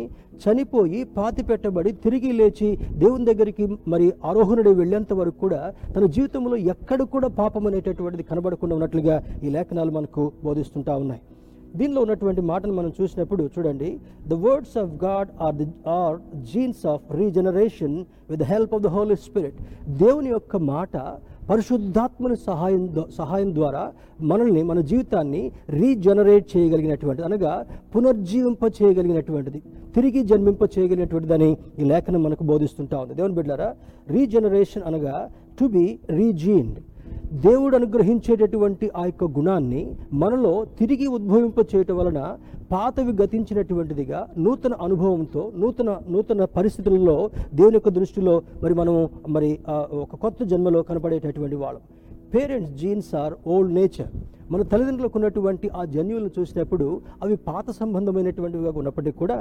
చనిపోయి 0.45 1.05
పాతి 1.17 1.43
పెట్టబడి 1.43 1.93
తిరిగి 1.93 2.33
లేచి 2.33 2.79
దేవుని 2.97 3.25
దగ్గరికి 3.25 3.65
మరి 3.89 4.13
ఆరోహణుడి 4.25 4.69
వెళ్ళేంత 4.71 5.13
వరకు 5.13 5.39
కూడా 5.39 5.73
తన 5.95 6.07
జీవితంలో 6.07 6.57
ఎక్కడ 6.57 7.03
కూడా 7.03 7.29
పాపం 7.29 7.67
అనేటటువంటిది 7.67 8.23
కనబడకుండా 8.23 8.75
ఉన్నట్లుగా 8.75 9.17
ఈ 9.45 9.51
లేఖనాలు 9.51 9.91
మనకు 9.91 10.33
బోధిస్తుంటా 10.45 10.97
ఉన్నాయి. 10.97 11.23
దీనిలో 11.75 12.01
ఉన్నటువంటి 12.05 12.43
మాటను 12.49 12.75
మనం 12.75 12.91
చూసినప్పుడు 12.97 13.43
చూడండి 13.55 13.89
the 14.29 14.37
words 14.45 14.77
of 14.81 14.93
God 15.03 15.31
are 15.41 15.57
the 15.57 15.67
are 15.97 16.17
genes 16.51 16.85
of 16.87 17.05
regeneration 17.19 17.97
with 18.31 18.45
help 18.51 18.75
of 18.75 18.83
the 18.83 18.91
Holy 18.95 19.19
Spirit 19.25 19.59
దేవుని 19.99 20.31
యొక్క 20.31 20.57
మాట 20.71 20.95
పరిశుద్ధాత్మని 21.49 22.37
సహాయం 22.43 22.83
సహాయం 23.17 23.51
ద్వారా 23.55 23.83
మనల్ని 24.23 24.63
మన 24.63 24.81
జీవితాన్ని 24.91 25.41
రీజనరేట్ 25.75 26.47
చేయగలిగినటువంటి 26.53 27.23
అనగా 27.23 27.53
పునర్జీవింప 27.95 28.65
చేయగలిగినటువంటిది 28.79 29.61
తిరిగి 29.95 30.23
జన్మింప 30.25 30.63
చేయగలిగినటువంటిదని 30.75 31.51
ఈ 31.79 31.85
లేఖనం 31.85 32.23
మనకు 32.23 32.45
బోధిస్తుంటా 32.45 32.97
ఉంది. 33.03 33.15
దేవుని 33.15 33.35
బిడ్డారా 33.35 33.69
రీజనరేషన్ 34.09 34.83
అనగా 34.83 35.15
టు 35.59 35.67
బి 35.69 35.87
రీజీన్డ్ 36.13 36.79
దేవుడు 37.45 37.75
అనుగ్రహించేటటువంటి 37.81 38.87
ఆ 39.01 39.03
యొక్క 39.09 39.25
గుణాన్ని 39.39 39.83
మనలో 40.23 40.53
తిరిగి 40.79 41.07
ఉద్భవింప 41.17 41.59
చేయటం 41.73 41.97
వలన 42.01 42.21
పాతవి 42.73 43.13
గతించినటువంటిదిగా 43.21 44.21
నూతన 44.45 44.75
అనుభవంతో 44.87 45.43
నూతన 45.63 45.91
నూతన 46.15 46.47
పరిస్థితులలో 46.57 47.17
దేవుని 47.59 47.77
యొక్క 47.79 47.93
దృష్టిలో 47.99 48.35
మరి 48.63 48.75
మనము 48.81 49.03
మరి 49.37 49.51
ఒక 50.05 50.17
కొత్త 50.25 50.43
జన్మలో 50.53 50.83
కనపడేటటువంటి 50.91 51.59
వాళ్ళం. 51.63 51.83
Parents 52.35 52.75
genes 52.81 53.13
are 53.23 53.35
old 53.53 53.73
nature. 53.79 54.11
మన 54.53 54.63
తల్లిదండ్రులకు 54.73 55.17
ఉన్నటువంటి 55.19 55.67
ఆ 55.79 55.83
జన్యువులను 55.95 56.31
చూసినప్పుడు 56.37 56.87
అవి 57.23 57.35
పాత 57.49 57.71
సంబంధమైనటువంటివిగా 57.81 58.71
ఉన్నప్పటికీ 58.81 59.17
కూడా 59.23 59.37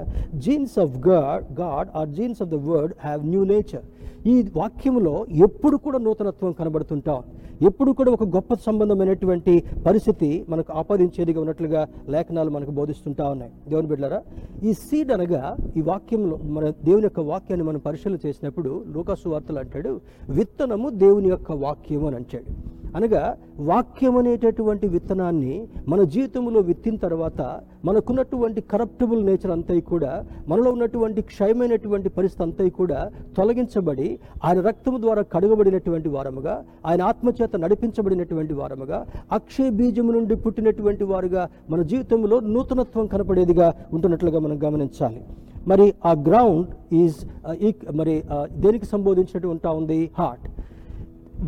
genes 0.46 0.76
of 0.84 0.96
God 1.10 1.46
God 1.62 1.90
are 2.00 2.10
genes 2.18 2.42
of 2.46 2.52
the 2.56 2.60
word 2.70 2.94
have 3.06 3.22
new 3.34 3.44
nature. 3.54 3.86
ఈ 4.32 4.36
వాక్యంలో 4.60 5.14
ఎప్పుడు 5.46 5.76
కూడా 5.86 5.98
నూతనత్వం 6.06 6.52
కనబడుతుంటాం. 6.60 7.20
ఎప్పుడు 7.68 7.92
కూడా 7.98 8.10
ఒక 8.18 8.26
గొప్ప 8.36 8.54
సంబంధమైనటువంటి 8.66 9.54
పరిస్థితి 9.86 10.30
మనకు 10.50 10.72
ఆపాదించేదిగా 10.80 11.40
ఉన్నట్లుగా 11.44 11.82
లేఖనాలు 12.14 12.52
మనకు 12.56 12.72
బోధిస్తుంటా 12.80 13.26
ఉన్నాయి. 13.34 13.52
దేవుని 13.70 13.90
బిడ్డారా 13.92 14.20
ఈ 14.68 14.74
సీడ్ 14.86 15.12
అనగా 15.16 15.44
ఈ 15.78 15.84
వాక్యంలో 15.92 16.38
మన 16.58 16.66
దేవుని 16.88 17.08
యొక్క 17.10 17.24
వాక్యాన్ని 17.32 17.68
మనం 17.70 17.82
పరిశీలన 17.88 18.20
చేసినప్పుడు 18.26 18.72
లూకాసు 18.96 19.30
వార్తలు 19.34 19.60
అంటాడు 19.64 19.94
విత్తనము 20.38 20.90
దేవుని 21.06 21.30
యొక్క 21.36 21.52
వాక్యము 21.66 22.08
అని 22.10 22.20
అంటాడు. 22.22 22.50
అనగా 22.96 23.24
వాక్యం 23.60 24.18
అనేటటువంటి 24.18 24.88
విత్తనాన్ని 24.88 25.56
మన 25.88 26.02
జీవితంలో 26.04 26.60
విత్తిన 26.60 26.96
తర్వాత 26.96 27.42
మనకున్నటువంటి 27.86 28.62
కరప్టబుల్ 28.62 29.26
నేచర్ 29.26 29.52
అంతా 29.52 29.80
కూడా 29.80 30.12
మనలో 30.48 30.72
ఉన్నటువంటి 30.72 31.22
క్షయమైనటువంటి 31.22 32.10
పరిస్థితి 32.10 32.44
అంతా 32.44 32.68
కూడా 32.70 33.00
తొలగించబడి 33.38 34.20
ఆయన 34.44 34.60
రక్తము 34.60 34.98
ద్వారా 34.98 35.22
కడుగబడినటువంటి 35.34 36.10
వారముగా 36.10 36.56
ఆయన 36.86 37.02
ఆత్మచేత 37.02 37.56
నడిపించబడినటువంటి 37.56 38.54
వారముగా 38.54 39.06
అక్షయ 39.32 39.70
బీజము 39.70 40.12
నుండి 40.12 40.36
పుట్టినటువంటి 40.36 41.04
వారుగా 41.04 41.50
మన 41.70 41.82
జీవితంలో 41.82 42.40
నూతనత్వం 42.40 43.08
కనపడేదిగా 43.08 43.74
ఉంటున్నట్లుగా 43.94 44.40
మనం 44.40 44.60
గమనించాలి. 44.64 45.22
మరి 45.68 45.94
ఆ 46.06 46.12
గ్రౌండ్ 46.28 46.68
ఈజ్ 46.94 47.18
uh, 47.50 47.96
మరి 47.96 48.24
uh, 48.32 48.46
దేనికి 48.60 48.86
సంబోధించినట్టు 48.86 49.48
ఉంటా 49.48 49.72
ఉంది? 49.72 50.12
హార్ట్ 50.20 50.48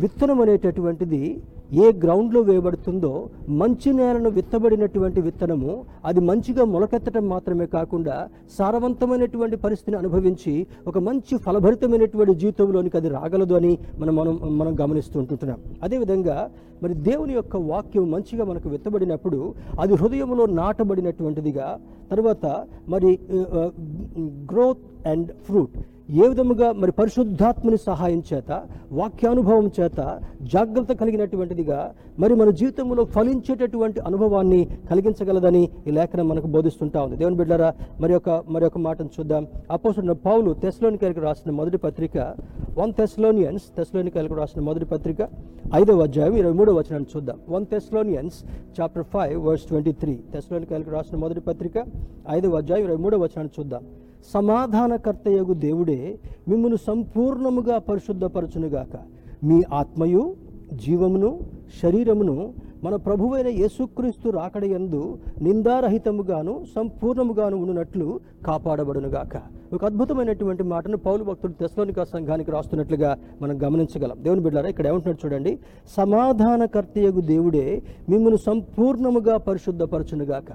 విత్తనం 0.00 0.38
అనేటటువంటిది 0.42 1.22
ఏ 1.80 1.86
గ్రౌండ్లో 2.02 2.40
వేయబడుతుందో 2.40 3.10
మంచి 3.60 3.90
నేలను 3.92 4.30
విత్తబడినటువంటి 4.36 5.20
విత్తనము 5.20 5.72
అది 6.04 6.20
మంచిగా 6.20 6.64
మొలకెత్తడం 6.64 7.28
మాత్రమే 7.28 7.66
కాకుండా 7.74 8.16
సారవంతమైనటువంటి 8.56 9.56
పరిస్థితిని 9.56 9.96
అనుభవించి 9.96 10.54
ఒక 10.86 10.98
మంచి 11.08 11.36
ఫలభరితమైనటువంటి 11.38 12.34
జీవితంలోనికి 12.34 12.96
అది 12.96 13.08
రాగలదు 13.08 13.54
అని 13.54 13.72
మనం 14.00 14.14
మనం 14.16 14.34
మనం 14.58 14.72
గమనిస్తూ 14.80 15.16
ఉంటుంటున్నాం. 15.20 15.60
అదేవిధంగా 15.82 16.36
మరి 16.82 16.94
దేవుని 17.06 17.34
యొక్క 17.34 17.56
వాక్యం 17.70 18.10
మంచిగా 18.10 18.44
మనకు 18.44 18.68
విత్తబడినప్పుడు 18.68 19.40
అది 19.80 19.94
హృదయంలో 19.94 20.46
నాటబడినటువంటిదిగా 20.60 21.68
తర్వాత 22.10 22.44
మరి 22.88 23.10
గ్రోత్ 24.48 24.84
అండ్ 25.06 25.30
ఫ్రూట్ 25.46 25.76
ఏ 26.10 26.28
విధముగా 26.28 26.72
మరి 26.72 26.92
పరిశుద్ధాత్మని 26.92 27.76
సహాయం 27.76 28.22
చేత 28.32 28.62
వాక్యానుభవం 28.92 29.70
చేత 29.80 30.20
జాగ్రత్త 30.42 30.92
కలిగినటువంటిదిగా 30.92 31.94
మరి 32.18 32.34
మన 32.34 32.50
జీవితంలో 32.50 33.04
ఫలించేటటువంటి 33.04 34.00
అనుభవాన్ని 34.00 34.68
కలిగించగలదని 34.90 35.68
ఈ 35.86 35.90
లేఖనం 35.90 36.28
మనకు 36.28 36.46
బోధిస్తుంటా 36.46 37.02
ఉంది. 37.02 37.16
దేవుని 37.16 37.36
బిడ్డారా 37.36 37.74
మరి 38.00 38.14
ఒక 38.14 38.42
మరి 38.48 38.64
ఒక 38.64 38.78
మాటను 38.78 39.10
చూద్దాం. 39.20 39.46
అపోసిన 39.70 40.12
పౌలు 40.12 40.52
తెస్లోనికలకు 40.52 41.20
రాసిన 41.20 41.52
మొదటి 41.52 41.76
పత్రిక 41.76 42.18
వన్ 42.78 42.92
తెస్లోనియన్స్ 42.92 43.62
తెస్లోనికలకు 43.76 44.34
రాసిన 44.34 44.62
మొదటి 44.62 44.84
పత్రిక 44.84 45.28
ఐదవ 45.74 46.02
అధ్యాయం 46.02 46.36
ఇరవై 46.36 46.52
మూడవ 46.52 46.72
వచనాన్ని 46.72 47.08
చూద్దాం. 47.16 47.38
One 47.48 47.66
Thessalonians 47.66 48.44
chapter 48.80 49.04
five 49.04 49.46
verse 49.46 49.64
twenty 49.64 49.92
three. 49.92 50.18
తెస్లోనికలకు 50.32 50.90
రాసిన 50.90 51.18
మొదటి 51.18 51.40
పత్రిక 51.40 51.86
ఐదవ 52.30 52.56
అధ్యాయం 52.56 52.84
ఇరవై 52.84 52.96
మూడవ 52.96 53.18
వచనాన్ని 53.18 53.60
చూద్దాం. 53.60 53.84
సమాధానకర్తయగు 54.34 55.54
దేవుడే 55.54 56.18
మిమ్మను 56.48 56.76
సంపూర్ణముగా 56.76 57.78
పరిశుద్ధపరచునుగాక. 57.78 58.96
మీ 59.44 59.62
ఆత్మయు 59.72 60.34
జీవమును 60.74 61.40
శరీరమును 61.82 62.52
మన 62.84 62.96
ప్రభువైన 62.96 63.46
యేసుక్రీస్తు 63.46 64.28
రాకడయందు 64.28 65.18
నిందారహితముగాను 65.42 66.64
సంపూర్ణముగాను 66.76 67.56
ఉన్నట్లు 67.56 68.20
కాపాడబడునుగాక. 68.46 69.42
ఒక 69.74 69.84
అద్భుతమైనటువంటి 69.84 70.62
మాటను 70.62 70.96
పౌలు 70.96 71.24
భక్తుడు 71.24 71.52
తెస్లోనికా 71.52 72.04
సంఘానికి 72.04 72.50
రాస్తున్నట్లుగా 72.50 73.18
మనం 73.42 73.62
గమనించగలం. 73.62 74.16
దేవుని 74.22 74.40
బిడ్డారా 74.40 74.68
ఇక్కడ 74.68 74.86
ఏమంటున్నాడు 74.86 75.26
చూడండి. 75.26 75.58
సమాధానకర్తయగు 75.96 77.20
దేవుడే 77.20 77.82
మిమ్మల్ని 78.08 78.38
సంపూర్ణముగా 78.38 79.36
పరిశుద్ధపరచునుగాక. 79.36 80.52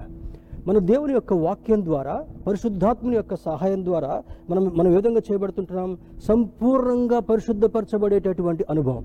మన 0.66 0.78
దేవుని 0.78 1.12
యొక్క 1.12 1.32
వాక్యం 1.32 1.84
ద్వారా 1.84 2.24
పరిశుద్ధాత్మని 2.46 3.16
యొక్క 3.16 3.34
సహాయం 3.34 3.84
ద్వారా 3.84 4.22
మనం 4.50 4.72
మనం 4.76 4.92
ఏ 4.92 4.96
విధంగా 4.96 5.20
చేయబడుతుంటున్నాం? 5.30 5.98
సంపూర్ణంగా 6.28 7.18
పరిశుద్ధపరచబడేటటువంటి 7.18 8.64
అనుభవం. 8.70 9.04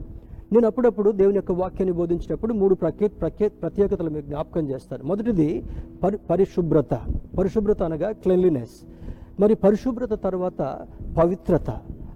నేను 0.54 0.68
అప్పుడప్పుడు 0.68 1.12
దేవుని 1.12 1.36
యొక్క 1.36 1.52
వాక్యాన్ని 1.52 1.96
బోధించినప్పుడు 1.98 2.54
మూడు 2.54 2.76
ప్రత్యే 2.76 3.08
ప్రత్యే 3.08 3.48
ప్రత్యేకతలు 3.48 4.10
మీకు 4.10 4.26
జ్ఞాపకం 4.26 4.70
చేస్తాను. 4.70 5.04
మొదటిది 5.04 5.64
పరి 6.04 6.18
పరిశుభ్రత. 6.30 6.94
పరిశుభ్రత 7.40 7.84
అనగా 7.84 8.12
క్లెన్లీనెస్ 8.12 8.76
మరి 9.40 9.56
పరిశుభ్రత 9.56 10.24
తర్వాత 10.24 10.88
పవిత్రత 11.18 11.70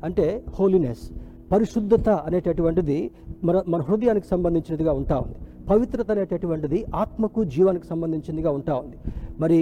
అంటే 0.04 0.44
హోలీనెస్ 0.60 1.12
పరిశుద్ధత 1.52 2.10
అనేటటువంటిది 2.10 3.12
మన 3.44 3.62
మన 3.68 3.82
హృదయానికి 3.82 4.28
సంబంధించినదిగా 4.28 4.94
ఉంటా 4.94 5.18
ఉంది. 5.18 5.36
పవిత్రత 5.70 6.10
అనేటటువంటిది 6.16 6.80
ఆత్మకు 7.04 7.40
జీవానికి 7.56 7.88
సంబంధించిందిగా 7.92 8.52
ఉంటా 8.58 8.74
ఉంది. 8.84 8.98
మరి 9.44 9.58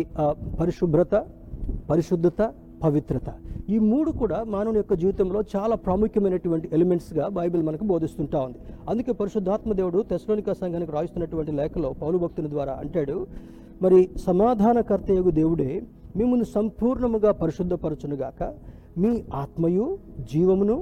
పరిశుభ్రత 0.60 1.16
పరిశుద్ధత 1.90 2.42
పవిత్రత 2.86 3.28
ఈ 3.74 3.78
మూడు 3.90 4.10
కూడా 4.22 4.38
మానవుని 4.54 4.80
యొక్క 4.82 4.94
జీవితంలో 5.02 5.40
చాలా 5.54 5.76
ప్రాముఖ్యమైనటువంటి 5.86 6.68
ఎలిమెంట్స్గా 6.78 7.26
బైబిల్ 7.38 7.62
మనకు 7.68 7.86
బోధిస్తుంటా 7.92 8.40
ఉంది. 8.48 8.60
అందుకే 8.92 9.12
పరిశుద్ధాత్మ 9.22 9.72
దేవుడు 9.80 10.00
తెస్లోనిక 10.10 10.54
సంఘానికి 10.62 10.92
రాయిస్తున్నటువంటి 10.96 11.52
లేఖలో 11.60 11.90
పౌలు 12.02 12.18
భక్తుని 12.24 12.50
ద్వారా 12.56 12.74
అంటాడు 12.84 13.18
మరి 13.84 14.00
సమాధానకర్తయగు 14.28 15.32
దేవుడే 15.40 15.72
మిమ్మల్ని 16.20 16.48
సంపూర్ణముగా 16.56 17.32
పరిశుద్ధపరచునుగాక 17.42 18.42
మీ 19.04 19.12
ఆత్మయు 19.44 19.86
జీవమును 20.32 20.76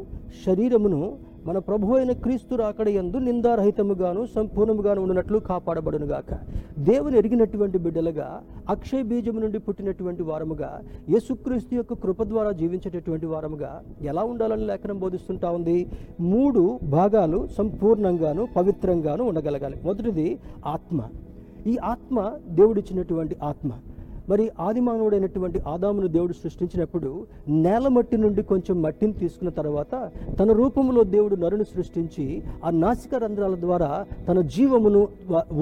శరీరమును 0.46 1.02
మన 1.46 1.58
ప్రభు 1.58 1.96
అయిన 1.96 2.12
క్రీస్తు 2.12 2.56
రాకడ 2.56 2.88
ఎందు 2.88 3.18
నిందారహితముగాను 3.18 4.28
సంపూర్ణముగాను 4.36 5.02
ఉన్నట్లు 5.02 5.40
కాపాడబడునుగాక. 5.40 6.40
దేవుని 6.80 7.18
ఎరిగినటువంటి 7.18 7.78
బిడ్డలుగా 7.78 8.42
అక్షయ 8.70 9.02
బీజము 9.02 9.40
నుండి 9.40 9.60
పుట్టినటువంటి 9.60 10.24
వారముగా 10.24 10.82
యేసుక్రీస్తు 11.10 11.76
యొక్క 11.76 11.94
కృప 11.94 12.24
ద్వారా 12.24 12.52
జీవించేటటువంటి 12.52 13.26
వారముగా 13.26 13.82
ఎలా 14.02 14.24
ఉండాలని 14.24 14.66
లేఖనం 14.66 15.00
బోధిస్తుంటా 15.00 15.50
ఉంది? 15.50 15.90
మూడు 16.20 16.80
భాగాలు 16.84 17.48
సంపూర్ణంగాను 17.48 18.48
పవిత్రంగాను 18.56 19.24
ఉండగలగాలి. 19.24 19.78
మొదటిది 19.84 20.40
ఆత్మ. 20.66 21.02
ఈ 21.68 21.78
ఆత్మ 21.78 22.32
దేవుడిచ్చినటువంటి 22.48 23.36
ఆత్మ. 23.44 23.72
మరి 24.32 24.46
ఆదిమానవుడైనటువంటి 24.66 25.60
ఆదామును 25.68 26.10
దేవుడు 26.10 26.36
సృష్టించినప్పుడు 26.40 27.10
నేల 27.64 27.88
మట్టి 27.90 28.18
నుండి 28.18 28.42
కొంచెం 28.50 28.76
మట్టిని 28.82 29.16
తీసుకున్న 29.20 29.52
తర్వాత 29.58 29.94
తన 30.38 30.50
రూపంలో 30.60 31.04
దేవుడు 31.12 31.36
నరుని 31.42 31.68
సృష్టించి 31.72 32.26
ఆ 32.64 32.72
నాసిక 32.80 33.14
రంధ్రాల 33.24 33.56
ద్వారా 33.62 33.92
తన 34.28 34.40
జీవమును 34.54 35.02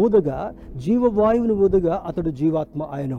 ఊదగా 0.03 0.39
జీవవాయువును 0.83 1.55
ఊదగా 1.63 1.95
అతడు 2.07 2.31
జీవాత్మ 2.39 2.81
ఆయన. 2.93 3.13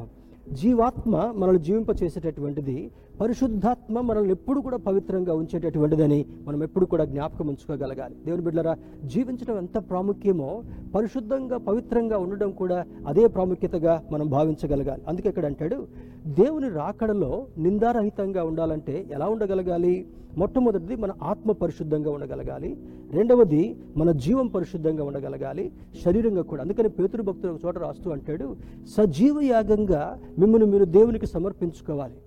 జీవాత్మ 0.60 1.10
మనల్ని 1.36 1.62
జీవింపచేసేటటువంటిది 1.64 2.76
పరిశుద్ధాత్మ 3.20 4.00
మనల్ని 4.00 4.30
ఎప్పుడు 4.30 4.60
కూడా 4.60 4.76
పవిత్రంగా 4.76 5.34
ఉంచేటటువంటిదని 5.34 6.26
మనం 6.44 6.62
ఎప్పుడు 6.62 6.86
కూడా 6.86 7.04
జ్ఞాపకం 7.04 7.48
ఉంచుకోగలగాలి. 7.48 8.14
దేవుని 8.24 8.42
బిడ్డరా 8.42 8.76
జీవించడం 9.04 9.58
ఎంత 9.58 9.78
ప్రాముఖ్యమో 9.90 10.62
పరిశుద్ధంగా 10.94 11.56
పవిత్రంగా 11.56 12.18
ఉండడం 12.18 12.50
కూడా 12.50 12.78
అదే 13.06 13.26
ప్రాముఖ్యతగా 13.26 14.02
మనం 14.12 14.30
భావించగలగాలి. 14.30 15.02
అందుకే 15.08 15.28
ఇక్కడ 15.28 15.46
అంటాడు 15.46 15.86
దేవుని 16.26 16.68
రాకడలో 16.68 17.46
నిందారహితంగా 17.58 18.44
ఉండాలంటే 18.44 19.06
ఎలా 19.12 19.28
ఉండగలగాలి? 19.28 19.94
మొట్టమొదటిది 20.38 20.96
మన 20.96 21.12
ఆత్మ 21.22 21.52
పరిశుద్ధంగా 21.52 22.10
ఉండగలగాలి. 22.10 22.76
రెండవది 23.12 23.62
మన 23.96 24.10
జీవం 24.24 24.46
పరిశుద్ధంగా 24.46 25.04
ఉండగలగాలి 25.04 25.72
శరీరంగా 26.04 26.42
కూడా. 26.42 26.62
అందుకని 26.62 26.88
పేతురు 26.88 27.22
భక్తులు 27.22 27.52
ఒక 27.52 27.60
చోట 27.66 27.78
రాస్తూ 27.78 28.10
అంటాడు 28.10 28.56
సజీవ 28.96 29.40
యాగంగా 29.40 30.02
మిమ్మల్ని 30.38 30.68
మీరు 30.74 30.84
దేవునికి 30.98 31.26
సమర్పించుకోవాలి. 31.26 32.18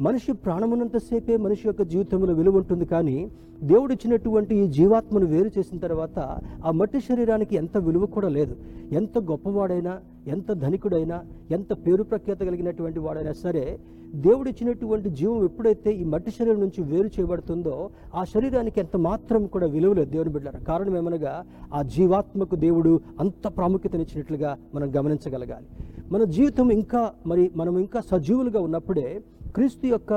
మనిషి 0.00 0.32
ప్రాణమున్నంతసేపే 0.44 1.34
మనిషి 1.36 1.64
యొక్క 1.66 1.82
జీవితంలో 1.84 2.32
విలువ 2.34 2.54
ఉంటుంది 2.56 2.86
కానీ 2.86 3.16
దేవుడు 3.62 3.92
ఇచ్చినటువంటి 3.92 4.56
ఈ 4.56 4.66
జీవాత్మను 4.66 5.26
వేరు 5.26 5.50
చేసిన 5.58 5.78
తర్వాత 5.78 6.18
ఆ 6.66 6.70
మట్టి 6.70 7.00
శరీరానికి 7.00 7.56
ఎంత 7.56 7.78
విలువ 7.78 8.06
కూడా 8.06 8.28
లేదు. 8.28 8.56
ఎంత 8.92 9.18
గొప్పవాడైనా 9.18 9.98
ఎంత 10.26 10.52
ధనికుడైనా 10.52 11.22
ఎంత 11.50 11.72
పేరు 11.72 12.02
ప్రఖ్యాత 12.02 12.38
కలిగినటువంటి 12.38 12.98
వాడైనా 12.98 13.32
సరే 13.32 13.78
దేవుడు 14.14 14.48
ఇచ్చినటువంటి 14.48 15.10
జీవం 15.10 15.44
ఎప్పుడైతే 15.44 15.92
ఈ 15.92 16.04
మట్టి 16.04 16.30
శరీరం 16.30 16.60
నుంచి 16.60 16.82
వేరు 16.82 17.06
చేయబడుతుందో 17.06 17.90
ఆ 18.14 18.24
శరీరానికి 18.24 18.80
ఎంత 18.80 18.96
మాత్రం 18.96 19.46
కూడా 19.46 19.66
విలువ 19.66 19.92
లేదు 19.92 20.10
దేవుని 20.10 20.30
బిడ్డారు. 20.30 20.64
కారణం 20.64 20.96
ఏమనగా 20.96 21.44
ఆ 21.74 21.82
జీవాత్మకు 21.82 22.56
దేవుడు 22.56 23.00
అంత 23.20 23.46
ప్రాముఖ్యతనిచ్చినట్లుగా 23.56 24.58
మనం 24.74 24.96
గమనించగలగాలి. 24.96 25.66
మన 26.12 26.24
జీవితం 26.24 26.70
ఇంకా 26.70 27.10
మరి 27.26 27.50
మనం 27.56 27.78
ఇంకా 27.78 28.00
సజీవులుగా 28.00 28.60
ఉన్నప్పుడే 28.60 29.20
క్రీస్తు 29.54 29.86
యొక్క 29.86 30.12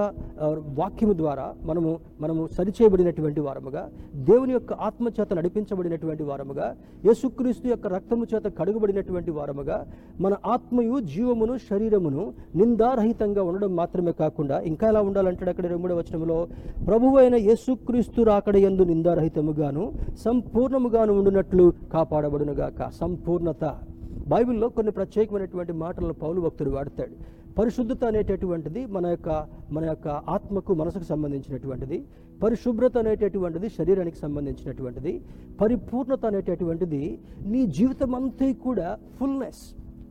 వాక్యము 0.80 1.14
ద్వారా 1.14 1.54
మనము 1.64 2.00
మనము 2.22 2.50
సరిచేయబడినటువంటి 2.52 3.33
వారముగా 3.40 3.90
దేవుని 4.16 4.54
యొక్క 4.54 4.74
ఆత్మ 4.74 5.08
చేత 5.08 5.34
నడిపించబడినటువంటి 5.34 6.24
వారముగా 6.24 6.76
యేసుక్రీస్తు 7.06 7.68
యొక్క 7.68 7.88
రక్తము 7.88 8.28
చేత 8.36 8.44
కడుగబడినటువంటి 8.44 9.32
వారముగా 9.32 9.86
మన 10.22 10.36
ఆత్మయు 10.46 11.00
జీవమును 11.00 11.58
శరీరమును 11.58 12.34
నిందారహితంగా 12.56 13.44
ఉండడం 13.44 13.76
మాత్రమే 13.76 14.12
కాకుండా 14.12 14.60
ఇంకా 14.60 14.88
ఎలా 14.88 15.02
ఉండాలంటాడు 15.02 15.50
అక్కడ 15.50 15.66
రెండవ 15.66 15.98
వచనంలో 15.98 16.48
ప్రభు 16.88 17.18
అయిన 17.18 17.36
యేసుక్రీస్తు 17.36 18.22
రాకడ 18.22 18.58
యందు 18.58 18.84
నిందారహితముగాను 18.84 19.94
సంపూర్ణముగాను 20.26 21.14
ఉండునట్లు 21.14 21.74
కాపాడబడునుగాక. 21.94 22.90
సంపూర్ణత. 22.90 23.93
బైబిల్లో 24.32 24.68
కొన్ని 24.78 24.92
ప్రత్యేకమైనటువంటి 24.98 25.74
మాటలను 25.84 26.16
పౌలు 26.24 26.40
భక్తుడు 26.46 26.72
వాడతాడు. 26.76 27.16
పరిశుద్ధత 27.58 28.04
అనేటటువంటిది 28.12 28.82
మన 28.96 29.06
యొక్క 29.14 29.30
మన 29.76 29.84
యొక్క 29.92 30.08
ఆత్మకు 30.36 30.74
మనసుకు 30.82 31.08
సంబంధించినటువంటిది. 31.12 31.98
పరిశుభ్రత 32.44 32.96
అనేటటువంటిది 33.04 33.68
శరీరానికి 33.78 34.18
సంబంధించినటువంటిది. 34.24 35.14
పరిపూర్ణత 35.62 36.24
అనేటటువంటిది 36.32 37.04
నీ 37.52 37.62
జీవితం 37.78 38.12
అంతా 38.20 38.50
కూడా 38.66 38.88
ఫుల్నెస్ 39.20 39.64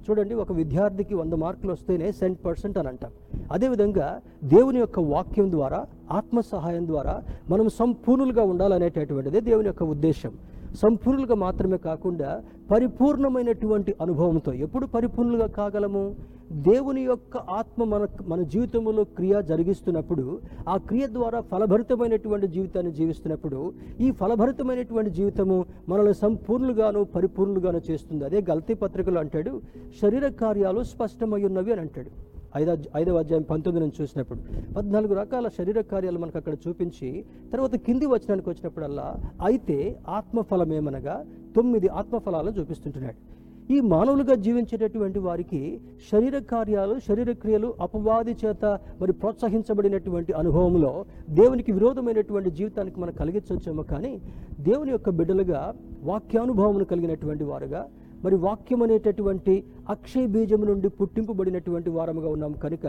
చూడండి 0.07 0.35
ఒక 0.42 0.53
విద్యార్థికి 0.61 1.14
వంద 1.18 1.35
మార్కులు 1.42 1.72
వస్తేనే 1.75 2.07
సెంట్ 2.20 2.40
పర్సెంట్ 2.46 2.79
అని 2.81 2.88
అంటాం. 2.92 3.12
అదేవిధంగా 3.55 4.09
దేవుని 4.55 4.79
యొక్క 4.83 5.01
వాక్యం 5.12 5.48
ద్వారా 5.57 5.81
ఆత్మ 6.18 6.40
సహాయం 6.53 6.87
ద్వారా 6.92 7.14
మనం 7.53 7.66
సంపూర్ణులుగా 7.81 8.44
ఉండాలనేటటువంటిదే 8.53 9.40
దేవుని 9.51 9.68
యొక్క 9.70 9.85
ఉద్దేశం. 9.94 10.33
సంపూర్ణులుగా 10.83 11.37
మాత్రమే 11.44 11.79
కాకుండా 11.87 12.31
పరిపూర్ణమైనటువంటి 12.70 13.94
అనుభవంతో 14.01 14.53
ఎప్పుడు 14.53 14.87
పరిపూర్ణులుగా 14.87 15.46
కాగలము? 15.46 16.03
దేవుని 16.53 17.03
యొక్క 17.05 17.37
ఆత్మ 17.37 17.85
మన 17.85 18.07
మన 18.29 18.40
జీవితంలో 18.42 19.05
క్రియ 19.18 19.35
జరిగిస్తున్నప్పుడు 19.42 20.25
ఆ 20.68 20.77
క్రియ 20.88 21.07
ద్వారా 21.07 21.40
ఫలభరితమైనటువంటి 21.40 22.46
జీవితాన్ని 22.46 22.92
జీవిస్తున్నప్పుడు 22.92 23.72
ఈ 24.01 24.11
ఫలభరితమైనటువంటి 24.11 25.11
జీవితము 25.11 25.57
మనల్ని 25.88 26.14
సంపూర్ణులుగాను 26.14 27.05
పరిపూర్ణులుగాను 27.05 27.81
చేస్తుంది. 27.90 28.25
అదే 28.25 28.40
గల్తీ 28.51 28.75
పత్రికలు 28.75 29.18
అంటాడు 29.18 29.55
శరీర 30.03 30.29
కార్యాలు 30.42 30.83
స్పష్టమై 30.83 31.42
ఉన్నవి 31.44 31.72
అని 31.72 31.81
అంటాడు. 31.81 32.11
ఐదో 32.57 32.72
ఐదవ 32.96 33.18
అధ్యాయం 33.18 33.44
పంతొమ్మిది 33.51 33.83
నుంచి 33.85 33.98
చూసినప్పుడు 34.03 34.40
పద్నాలుగు 34.72 35.14
రకాల 35.14 35.48
శరీర 35.59 35.81
కార్యాలు 35.92 36.18
మనకు 36.18 36.38
అక్కడ 36.38 36.55
చూపించి 36.68 37.11
తర్వాత 37.53 37.77
కింది 37.77 38.07
వచనానికి 38.07 38.48
వచ్చినప్పుడల్లా 38.51 39.07
అయితే 39.44 39.79
ఆత్మఫలం 40.09 40.72
ఏమనగా 40.72 41.16
తొమ్మిది 41.57 41.88
ఆత్మఫలాలు 42.01 42.51
చూపిస్తుంటున్నాడు. 42.59 43.19
ఈ 43.75 43.77
మానవులుగా 43.91 44.35
జీవించేటటువంటి 44.45 45.19
వారికి 45.19 45.61
శరీర 46.12 46.37
కార్యాలు 46.53 46.95
శరీర 47.09 47.31
క్రియలు 47.33 47.69
అపవాది 47.81 48.35
చేత 48.43 48.65
మరి 49.01 49.12
ప్రోత్సహించబడినటువంటి 49.12 50.33
అనుభవంలో 50.33 50.93
దేవునికి 51.41 51.73
విరోధమైనటువంటి 51.73 52.51
జీవితానికి 52.51 53.01
మనం 53.01 53.15
కలిగించవచ్చేమో 53.21 53.83
కానీ 53.93 54.12
దేవుని 54.61 54.93
యొక్క 54.93 55.11
బిడ్డలుగా 55.11 55.61
వాక్యానుభవమును 56.05 56.85
కలిగినటువంటి 56.85 57.45
వారుగా 57.45 57.83
మరి 58.25 58.37
వాక్యం 58.37 58.83
అనేటటువంటి 58.83 59.65
అక్షయ 59.89 60.27
బీజము 60.27 60.65
నుండి 60.65 60.89
పుట్టింపబడినటువంటి 60.89 61.91
వారముగా 61.91 62.29
ఉన్నాం. 62.29 62.53
కనుక 62.53 62.87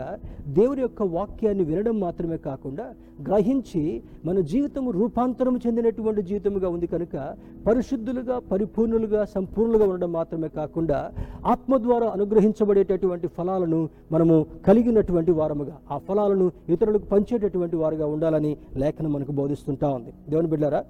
దేవుని 0.48 0.80
యొక్క 0.80 1.02
వాక్యాన్ని 1.02 1.64
వినడం 1.64 2.00
మాత్రమే 2.00 2.36
కాకుండా 2.36 2.86
గ్రహించి 3.22 4.02
మన 4.24 4.40
జీవితము 4.40 4.90
రూపాంతరం 4.90 5.60
చెందినటువంటి 5.66 6.22
జీవితముగా 6.22 6.68
ఉంది. 6.68 6.86
కనుక 6.86 7.34
పరిశుద్ధులుగా 7.66 8.38
పరిపూర్ణులుగా 8.38 9.24
సంపూర్ణులుగా 9.24 9.84
ఉండడం 9.84 10.12
మాత్రమే 10.12 10.48
కాకుండా 10.48 11.12
ఆత్మ 11.46 11.76
ద్వారా 11.76 12.06
అనుగ్రహించబడేటటువంటి 12.08 13.28
ఫలాలను 13.28 13.88
మనము 14.12 14.46
కలిగినటువంటి 14.66 15.30
వారముగా 15.30 15.78
ఆ 15.90 15.98
ఫలాలను 15.98 16.52
ఇతరులకు 16.68 17.04
పంచేటటువంటి 17.04 17.76
వారుగా 17.76 18.06
ఉండాలని 18.06 18.56
లేఖనం 18.76 19.12
మనకు 19.12 19.32
బోధిస్తుంటా 19.32 19.88
ఉంది. 19.88 20.12
దేవుని 20.28 20.48
బిడ్డారా 20.48 20.84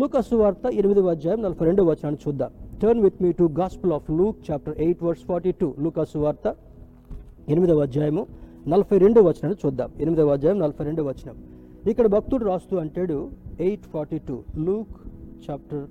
లూకాసు 0.00 0.34
వార్త 0.36 0.66
ఎనిమిది 0.80 1.00
అధ్యాయం 1.10 1.40
నలభై 1.42 1.64
రెండవ 1.66 1.84
వచనాన్ని 1.90 2.18
చూద్దాం. 2.24 2.50
Turn 2.82 3.00
with 3.04 3.22
me 3.22 3.30
to 3.38 3.44
Gospel 3.58 3.92
of 3.96 4.08
Luke 4.18 4.36
chapter 4.48 4.74
eight 4.84 5.02
verse 5.06 5.22
forty 5.28 5.52
two 5.60 5.68
లూకాసు 5.84 6.18
వార్త 6.24 6.46
ఎనిమిదవ 7.48 7.78
అధ్యాయము 7.86 8.22
నలభై 8.72 8.98
రెండవ 9.04 9.22
వచనాన్ని 9.28 9.56
చూద్దాం. 9.64 9.90
ఎనిమిదవ 10.00 10.32
అధ్యాయం 10.36 10.58
నలభై 10.58 10.84
రెండవ 10.88 11.06
వచనం. 11.08 11.36
ఇక్కడ 11.90 12.06
భక్తుడు 12.06 12.44
రాస్తూ 12.50 12.76
అంటాడు 12.82 13.16
eight 13.60 13.86
forty 13.92 14.18
two 14.28 14.36
Luke 14.66 14.94
chapter 15.46 15.84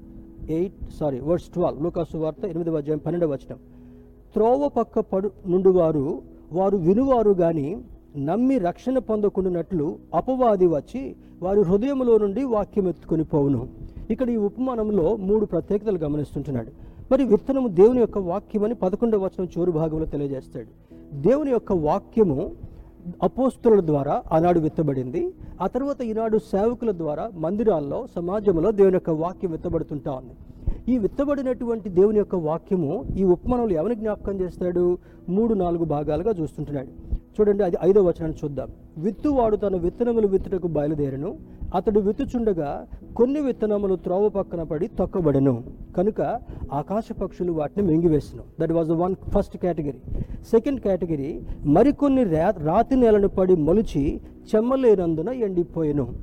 eight 0.60 0.80
sorry 1.00 1.20
verse 1.30 1.50
twelve 1.56 1.84
లూకాసు 1.84 2.18
వార్త 2.18 2.46
ఎనిమిదవ 2.46 2.78
అధ్యాయం 2.78 3.02
పన్నెండవ 3.06 3.32
వచనం. 3.36 3.60
త్రోవ 4.34 4.70
పక్క 4.78 5.00
పడు 5.12 5.32
నుండి 5.48 5.74
వారు 5.80 6.06
వారు 6.60 6.80
వినువారు 6.88 7.34
కానీ 7.44 7.68
నమ్మి 8.30 8.58
రక్షణ 8.70 8.98
పొందకుండానట్లు 9.10 9.88
అపవాది 10.20 10.68
వచ్చి 10.78 11.04
వారి 11.42 11.62
హృదయంలో 11.70 12.14
నుండి 12.18 12.44
వాక్యం 12.56 12.88
ఎత్తుకొని 12.88 13.24
పోవును. 13.34 13.62
ఇక్కడ 14.12 14.30
ఈ 14.30 14.36
ఉపమానంలో 14.36 15.16
మూడు 15.16 15.46
ప్రత్యేకతలు 15.46 15.98
గమనిస్తుంటున్నాడు. 15.98 16.72
మరి 17.12 17.24
విత్తనము 17.24 17.68
దేవుని 17.68 18.00
యొక్క 18.00 18.18
వాక్యమని 18.18 18.76
పదకొండవ 18.76 19.24
వచనం 19.24 19.46
చివరి 19.46 19.72
భాగంలో 19.72 20.06
తెలియజేస్తాడు. 20.06 20.68
దేవుని 21.14 21.52
యొక్క 21.52 21.72
వాక్యము 21.72 22.52
అపోస్తుల 23.24 23.86
ద్వారా 23.86 24.24
ఆనాడు 24.32 24.60
విత్తబడింది. 24.60 25.34
ఆ 25.62 25.68
తర్వాత 25.68 26.02
ఈనాడు 26.02 26.38
సేవకుల 26.38 26.92
ద్వారా 26.92 27.32
మందిరాల్లో 27.36 28.08
సమాజంలో 28.16 28.72
దేవుని 28.72 28.96
యొక్క 28.96 29.10
వాక్యం 29.10 29.52
విత్తబడుతుంటా 29.52 30.12
ఉంది. 30.12 30.36
ఈ 30.94 30.98
విత్తబడినటువంటి 30.98 31.90
దేవుని 31.90 32.18
యొక్క 32.18 32.36
వాక్యము 32.36 33.06
ఈ 33.18 33.24
ఉపమానంలో 33.24 33.74
ఎవరిని 33.74 34.00
జ్ఞాపకం 34.00 34.40
చేస్తాడు? 34.40 34.98
మూడు 35.30 35.54
నాలుగు 35.54 35.86
భాగాలుగా 35.86 36.34
చూస్తుంటున్నాడు. 36.42 37.07
చూడండి 37.40 37.64
అది 37.64 37.78
ఐదో 37.82 38.02
వచనాన్ని 38.04 38.38
చూద్దాం. 38.44 38.70
విత్తువాడు 38.98 39.56
తన 39.56 39.76
విత్తనములు 39.76 40.28
విత్తుటకు 40.28 40.68
బయలుదేరను. 40.68 41.38
అతడు 41.76 42.00
విత్తుచుండగా 42.00 42.88
కొన్ని 43.16 43.40
విత్తనములు 43.42 43.96
త్రోవ 43.96 44.30
పక్కన 44.30 44.64
పడి 44.64 44.88
తొక్కబడెను. 44.88 45.64
కనుక 45.98 46.22
ఆకాశ 46.72 47.04
పక్షులు 47.22 47.52
వాటిని 47.52 47.88
మింగివేసను. 47.88 48.44
That 48.62 48.72
was 48.72 48.90
the 48.90 48.92
one 48.92 49.16
first 49.30 49.58
category 49.58 50.00
second 50.52 50.80
category 50.80 51.42
మరికొన్ని 51.66 52.24
రా 52.24 52.54
రాతి 52.64 52.96
నేలను 52.96 53.28
పడి 53.28 53.56
మొలిచి 53.56 54.22
చెమ్మలేనందున 54.56 55.30
ఎండిపోయెను. 55.30 56.14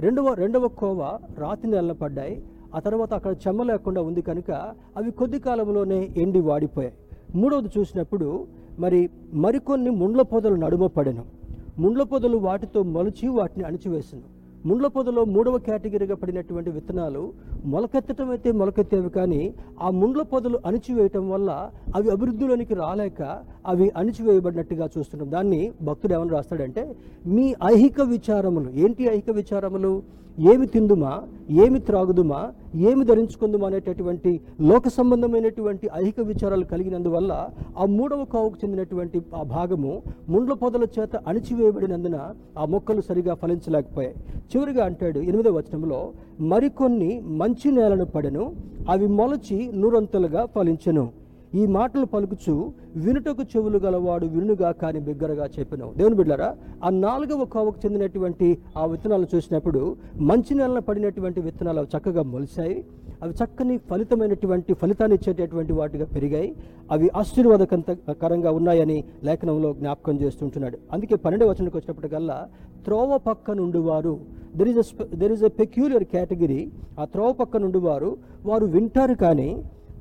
రెండవ 0.00 0.34
రెండవ 0.34 0.68
కోవ 0.68 1.18
రాతి 1.38 1.68
నేలన 1.68 1.92
పడ్డాయి. 1.92 2.42
ఆ 2.74 2.78
తర్వాత 2.78 3.14
అక్కడ 3.14 3.34
చెమ్మ 3.48 3.62
లేకుండా 3.62 4.02
ఉంది 4.02 4.22
కనుక 4.22 4.50
అవి 4.96 5.10
కొద్ది 5.10 5.38
కాలంలోనే 5.38 6.08
ఎండి 6.16 6.40
వాడిపోయాయి. 6.40 6.94
మూడవది 7.34 7.68
చూసినప్పుడు 7.78 8.46
మరి 8.78 9.08
మరికొన్ని 9.32 9.90
ముండ్ల 9.90 10.22
పొదలు 10.22 10.54
నడుమ 10.54 10.86
పడెను. 10.86 11.24
ముండ్ల 11.78 12.02
పొదలు 12.02 12.36
వాటితో 12.36 12.82
మొలిచి 12.82 13.28
వాటిని 13.28 13.64
అణిచివేసను. 13.66 14.22
ముండ్ల 14.66 14.86
పొదలో 14.86 15.24
మూడవ 15.24 15.58
కేటగిరీగా 15.58 16.14
పడినటువంటి 16.14 16.70
విత్తనాలు 16.70 17.32
మొలకెత్తటం 17.64 18.30
అయితే 18.30 18.52
మొలకెత్తేవి 18.52 19.10
కానీ 19.10 19.54
ఆ 19.82 19.90
ముండ్ల 19.90 20.22
పొదలు 20.22 20.58
అణిచివేయటం 20.66 21.30
వల్ల 21.30 21.70
అవి 21.94 22.10
అభివృద్ధిలోనికి 22.10 22.74
రాలేక 22.74 23.38
అవి 23.66 23.92
అణిచివేయబడినట్టుగా 23.96 24.88
చూస్తున్నాం. 24.98 25.30
దాన్ని 25.30 25.72
భక్తుడు 25.82 26.14
ఏమని 26.14 26.30
రాస్తాడంటే 26.30 26.96
మీ 27.26 27.54
ఐహిక 27.64 28.00
విచారములు. 28.00 28.70
ఏంటి 28.70 29.04
ఐహిక 29.04 29.30
విచారములు? 29.30 30.02
ఏమి 30.38 30.66
తిందుమా? 30.66 31.22
ఏమి 31.50 31.78
త్రాగుదుమా? 31.80 32.52
ఏమి 32.74 33.04
ధరించుకుందుమా 33.04 33.66
అనేటటువంటి 33.66 34.40
లోక 34.60 34.88
సంబంధమైనటువంటి 34.88 35.88
ఐహిక 35.94 36.20
విచారాలు 36.20 36.64
కలిగినందువల్ల 36.64 37.48
ఆ 37.78 37.84
మూడవ 37.84 38.24
కావుకు 38.24 38.56
చెందినటువంటి 38.64 39.22
ఆ 39.34 39.42
భాగము 39.42 40.02
ముండ్ల 40.28 40.52
పొదల 40.52 40.82
చేత 40.82 41.16
అణిచివేయబడినందున 41.16 42.34
ఆ 42.58 42.64
మొక్కలు 42.64 43.00
సరిగా 43.00 43.34
ఫలించలేకపోయాయి. 43.34 44.14
చివరిగా 44.56 44.84
అంటాడు 44.84 45.18
ఎనిమిదవ 45.18 45.52
వచనంలో 45.52 46.12
మరికొన్ని 46.40 47.20
మంచి 47.20 47.70
నేలను 47.72 48.04
పడెను 48.04 48.52
అవి 48.88 49.06
మొలచి 49.06 49.70
నూరంతలుగా 49.74 50.44
ఫలించెను. 50.44 51.23
ఈ 51.60 51.62
మాటలు 51.74 52.06
పలుకుచు 52.12 52.52
వినుటకు 53.02 53.42
చెవులు 53.50 53.78
గలవాడు 53.84 54.26
వినుగా 54.34 54.70
కాని 54.80 55.00
బిగ్గరగా 55.08 55.46
చెప్పినావు. 55.56 55.92
దేవుని 55.98 56.16
బిడ్డారా 56.20 56.48
ఆ 56.86 56.88
నాలుగవ 57.04 57.44
కోవకు 57.52 57.78
చెందినటువంటి 57.84 58.48
ఆ 58.80 58.84
విత్తనాలు 58.92 59.26
చూసినప్పుడు 59.32 59.82
మంచి 60.30 60.52
నెలన 60.60 60.80
పడినటువంటి 60.88 61.40
విత్తనాలు 61.46 61.80
అవి 61.82 61.90
చక్కగా 61.94 62.22
మొలిశాయి. 62.32 62.76
అవి 63.24 63.34
చక్కని 63.40 63.74
ఫలితమైనటువంటి 63.90 64.74
ఫలితాన్ని 64.80 65.16
ఇచ్చేటటువంటి 65.18 65.72
వాటిగా 65.80 66.06
పెరిగాయి. 66.14 66.48
అవి 66.94 67.08
ఆశీర్వాదకరంగా 67.20 68.52
ఉన్నాయని 68.58 68.98
లేఖనంలో 69.28 69.70
జ్ఞాపకం 69.82 70.18
చేస్తుంటున్నాడు. 70.22 70.78
అందుకే 70.96 71.16
పన్నెండవ 71.26 71.50
వచనకు 71.52 71.76
వచ్చినప్పటికల్లా 71.80 72.38
త్రోవ 72.86 73.12
పక్క 73.28 73.50
నుండి 73.60 73.82
వారు 73.90 74.14
there 74.58 74.72
is 74.72 74.92
there 75.20 75.32
is 75.36 75.46
a 75.50 75.52
peculiar 75.60 76.04
category 76.14 76.60
ఆ 77.00 77.04
త్రోవ 77.14 77.30
పక్క 77.42 77.56
నుండి 77.64 77.82
వారు 77.88 78.10
వారు 78.50 78.66
వింటారు 78.74 79.16
కానీ 79.24 79.48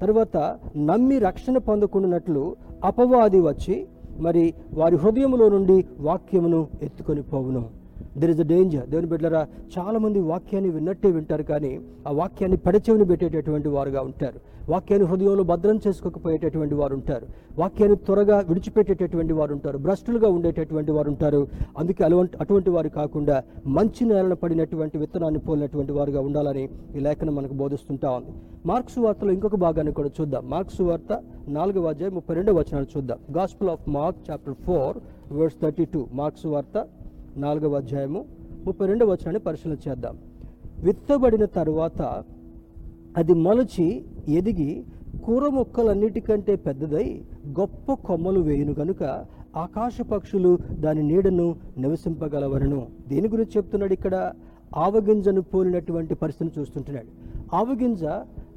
తర్వాత 0.04 0.38
నమ్మి 0.78 1.18
రక్షణ 1.20 1.58
పొందుకున్నట్లు 1.58 2.44
అపవాది 2.84 3.40
వచ్చి 3.40 3.76
మరి 4.20 4.54
వారి 4.74 4.96
హృదయములో 4.96 5.50
నుండి 5.50 5.86
వాక్యమును 6.00 6.68
ఎత్తుకొని 6.82 7.22
పోవును. 7.22 7.64
దెర్ 8.18 8.32
ఇస్ 8.32 8.40
అ 8.40 8.44
డేంజర్ 8.44 8.88
దేవుని 8.90 9.08
బిడ్డరా 9.08 9.48
చాలామంది 9.78 10.20
వాక్యాన్ని 10.20 10.72
విన్నట్టే 10.72 11.12
వింటారు 11.12 11.44
కానీ 11.44 11.80
ఆ 12.08 12.12
వాక్యాన్ని 12.12 12.58
పెడచెవిని 12.58 13.06
పెట్టేటటువంటి 13.06 13.70
వారుగా 13.70 14.02
ఉంటారు. 14.02 14.40
వాక్యాన్ని 14.70 15.08
హృదయంలో 15.08 15.44
భద్రం 15.44 15.80
చేసుకోకపోయేటటువంటి 15.88 16.76
వారు 16.76 16.94
ఉంటారు. 16.94 17.26
వాక్యాన్ని 17.60 17.98
త్వరగా 17.98 18.38
విడిచిపెట్టేటటువంటి 18.50 19.34
వారు 19.34 19.54
ఉంటారు. 19.54 19.78
భ్రష్టులుగా 19.78 20.30
ఉండేటటువంటి 20.30 20.92
వారు 20.92 21.10
ఉంటారు. 21.10 21.48
అందుకే 21.78 22.04
అటువంటి 22.04 22.38
అటువంటి 22.42 22.70
వారు 22.70 22.90
కాకుండా 22.90 23.44
మంచి 23.68 24.06
నేలన 24.06 24.34
పడినటువంటి 24.34 24.98
విత్తనాన్ని 24.98 25.40
పోలినటువంటి 25.40 25.92
వారుగా 25.92 26.22
ఉండాలని 26.22 26.70
ఈ 26.96 27.00
లేఖనం 27.00 27.36
మనకు 27.36 27.54
బోధిస్తుంటా 27.54 28.12
ఉంది. 28.12 28.32
మార్క్స్ 28.66 29.00
వార్తలో 29.00 29.32
ఇంకొక 29.32 29.56
భాగాన్ని 29.56 29.94
కూడా 29.94 30.10
చూద్దాం. 30.22 30.50
మార్క్స్ 30.50 30.82
వార్త 30.82 31.22
నాలుగవ 31.48 31.88
అధ్యాయం 31.88 32.16
ముప్పై 32.16 32.36
రెండవ 32.36 32.60
వచనాలు 32.60 32.88
చూద్దాం. 32.98 33.18
Gospel 33.38 33.70
of 33.70 33.90
Mark 33.90 34.32
chapter 34.32 34.54
four 34.54 34.98
verse 35.34 35.56
thirty 35.62 35.86
two 35.86 36.08
marks 36.14 36.46
వార్త 36.46 36.88
నాలుగవ 37.38 37.76
అధ్యాయము 37.76 38.26
ముప్పై 38.66 38.88
రెండవ 38.88 39.08
వచనాన్ని 39.08 39.40
పరిశీలన 39.40 39.76
చేద్దాం. 39.90 40.18
విత్తబడిన 40.84 41.46
తరువాత 41.46 42.24
అది 43.18 43.34
మలచి 43.34 44.06
ఎదిగి 44.28 44.86
కూర 45.26 45.48
మొక్కలన్నిటికంటే 45.48 46.56
పెద్దదై 46.56 47.22
గొప్ప 47.48 47.94
కొమ్మలు 47.94 48.40
వేయును 48.40 48.76
గనుక 48.80 49.26
ఆకాశ 49.56 50.02
పక్షులు 50.02 50.60
దాని 50.72 51.04
నీడను 51.04 51.56
నివసింపగలవరను 51.78 52.88
దేని 53.08 53.28
గురించి 53.28 53.52
చెప్తున్నాడు 53.58 53.94
ఇక్కడ? 53.94 54.34
ఆవగింజను 54.76 55.42
పోలినటువంటి 55.42 56.16
పరిస్థితిని 56.16 56.62
చూస్తుంటున్నాడు. 56.62 57.08
ఆవగింజ 57.56 58.04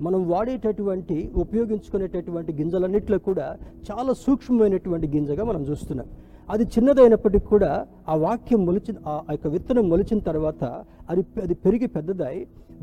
మనం 0.01 0.29
వాడేటటువంటి 0.29 1.33
ఉపయోగించుకునేటటువంటి 1.37 2.53
గింజలన్నిట్లో 2.53 3.19
కూడా 3.19 3.57
చాలా 3.91 4.13
సూక్ష్మమైనటువంటి 4.13 5.07
గింజగా 5.07 5.45
మనం 5.45 5.63
చూస్తున్నాం. 5.63 6.07
అది 6.53 6.65
చిన్నదైనప్పటికీ 6.75 7.47
కూడా 7.53 7.71
ఆ 8.13 8.15
వాక్యం 8.25 8.61
మొలిచిన 8.67 8.97
ఆ 9.11 9.15
యొక్క 9.35 9.49
విత్తనం 9.55 9.87
మొలిచిన 9.93 10.19
తర్వాత 10.29 10.65
అది 11.13 11.23
అది 11.45 11.55
పెరిగి 11.65 11.89
పెద్దదై 11.97 12.37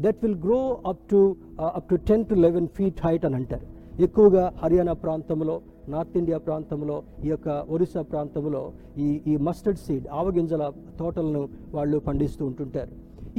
that 0.06 0.20
will 0.24 0.40
grow 0.46 0.60
up 0.92 1.04
to 1.12 1.20
up 1.78 1.88
to 1.92 1.98
ten 2.10 2.26
to 2.30 2.36
eleven 2.46 2.68
feet 2.78 3.00
height 3.06 3.26
అని 3.30 3.38
అంటారు. 3.40 3.66
ఎక్కువగా 4.06 4.44
హర్యానా 4.62 4.96
ప్రాంతంలో 5.04 5.56
నార్త్ 5.94 6.16
ఇండియా 6.22 6.38
ప్రాంతంలో 6.48 6.98
ఈ 7.26 7.30
యొక్క 7.34 7.50
ఒరిస్సా 7.76 8.04
ప్రాంతంలో 8.12 8.62
ఈ 9.06 9.08
ఈ 9.32 9.34
మస్టర్డ్ 9.48 9.82
సీడ్ 9.86 10.06
ఆవగింజల 10.20 10.64
తోటలను 11.00 11.42
వాళ్ళు 11.78 11.98
పండిస్తూ 12.08 12.44
ఉంటుంటారు. 12.52 12.92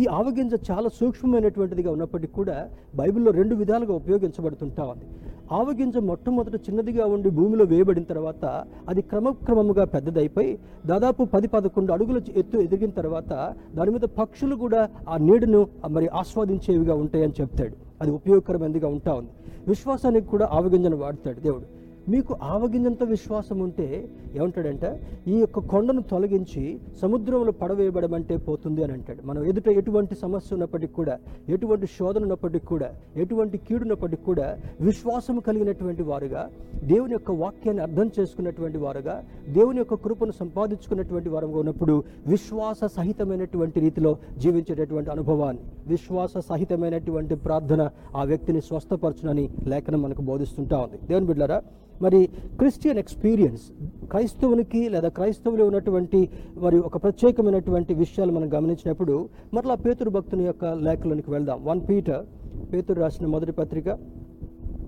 ఈ 0.02 0.04
ఆవగింజ 0.18 0.54
చాలా 0.70 0.88
సూక్ష్మమైనటువంటిదిగా 1.00 1.90
ఉన్నప్పటికీ 1.96 2.34
కూడా 2.40 2.56
బైబిల్లో 3.00 3.30
రెండు 3.40 3.54
విధాలుగా 3.62 3.94
ఉపయోగించబడుతుంటా 4.02 4.84
ఉంది. 4.92 5.06
ఆవగింజ 5.52 5.96
మొట్టమొదట 5.96 6.54
చిన్నదిగా 6.54 7.06
ఉండి 7.06 7.30
భూమిలో 7.30 7.64
వేయబడిన 7.64 8.02
తర్వాత 8.02 8.64
అది 8.88 9.02
క్రమక్రమముగా 9.02 9.84
పెద్దదైపోయి 9.84 10.58
దాదాపు 10.86 11.24
పది 11.24 11.48
పదకొండు 11.48 11.92
అడుగుల 11.92 12.20
ఎత్తు 12.36 12.58
ఎదిగిన 12.58 12.90
తర్వాత 12.90 13.54
దాని 13.74 13.90
మీద 13.90 14.00
పక్షులు 14.00 14.56
కూడా 14.56 14.88
ఆ 15.08 15.16
నీడను 15.16 15.66
మరి 15.88 16.08
ఆస్వాదించేవిగా 16.08 16.94
ఉంటాయని 16.94 17.32
చెప్తాడు. 17.40 17.76
అది 18.00 18.10
ఉపయోగకరమైనదిగా 18.10 18.88
ఉంటా 18.88 19.14
ఉంది. 19.14 19.30
విశ్వాసానికి 19.68 20.26
కూడా 20.26 20.48
ఆవగింజను 20.52 20.96
వాడతాడు 20.96 21.40
దేవుడు. 21.40 21.83
మీకు 22.08 22.36
ఆవగింజంత 22.42 23.02
విశ్వాసం 23.02 23.58
ఉంటే 23.58 24.08
ఏమంటాడంటే? 24.36 24.88
ఈ 25.28 25.36
యొక్క 25.38 25.58
కొండను 25.58 26.02
తొలగించి 26.02 26.80
సముద్రంలో 27.02 27.52
పడవేయబడమంటే 27.52 28.36
పోతుంది 28.36 28.84
అని 28.84 28.92
అంటాడు. 28.92 29.22
మనం 29.24 29.44
ఎదుట 29.44 29.68
ఎటువంటి 29.68 30.14
సమస్య 30.14 30.54
ఉన్నప్పటికీ 30.54 30.92
కూడా 30.92 31.18
ఎటువంటి 31.48 31.86
శోధన 31.86 32.22
ఉన్నప్పటికీ 32.22 32.66
కూడా 32.66 32.94
ఎటువంటి 33.16 33.58
కీడున్నప్పటికీ 33.58 34.24
కూడా 34.24 34.58
విశ్వాసం 34.80 35.38
కలిగినటువంటి 35.38 36.02
వారుగా 36.02 36.48
దేవుని 36.84 37.12
యొక్క 37.12 37.30
వాక్యాన్ని 37.30 37.82
అర్థం 37.82 38.10
చేసుకున్నటువంటి 38.20 38.78
వారుగా 38.78 39.24
దేవుని 39.48 39.78
యొక్క 39.78 39.94
కృపను 39.94 40.32
సంపాదించుకున్నటువంటి 40.32 41.28
వారుగా 41.28 41.58
ఉన్నప్పుడు 41.58 42.04
విశ్వాస 42.26 42.84
సహితమైనటువంటి 42.84 43.80
రీతిలో 43.80 44.18
జీవించేటటువంటి 44.38 45.10
అనుభవాన్ని 45.10 45.62
విశ్వాస 45.86 46.30
సహితమైనటువంటి 46.48 47.34
ప్రార్థన 47.34 47.90
ఆ 48.16 48.24
వ్యక్తిని 48.24 48.60
స్వస్థపరచునని 48.60 49.48
లేఖనం 49.66 50.02
మనకు 50.02 50.22
బోధిస్తుంటా 50.22 50.78
ఉంది. 50.78 50.98
దేవుని 51.08 51.26
బిడ్డరా 51.26 51.62
మరి 52.02 52.28
క్రిస్టియన్ 52.58 52.98
ఎక్స్పీరియన్స్ 52.98 53.62
క్రైస్తవునికి 54.06 54.88
లేదా 54.88 55.08
క్రైస్తవులు 55.08 55.64
ఉన్నటువంటి 55.64 56.28
మరి 56.58 56.78
ఒక 56.78 57.02
ప్రత్యేకమైనటువంటి 57.02 57.94
విషయాలు 57.94 58.32
మనం 58.32 58.54
గమనించినప్పుడు 58.54 59.28
మరలా 59.54 59.74
పేతురు 59.74 60.10
భక్తుని 60.10 60.44
యొక్క 60.44 60.64
లేఖలోనికి 60.64 61.30
వెళ్దాం. 61.30 61.64
వన్ 61.64 61.80
పీటర్ 61.88 62.26
పేతురు 62.72 63.00
రాసిన 63.00 63.26
మొదటి 63.26 63.52
పత్రిక 63.52 63.98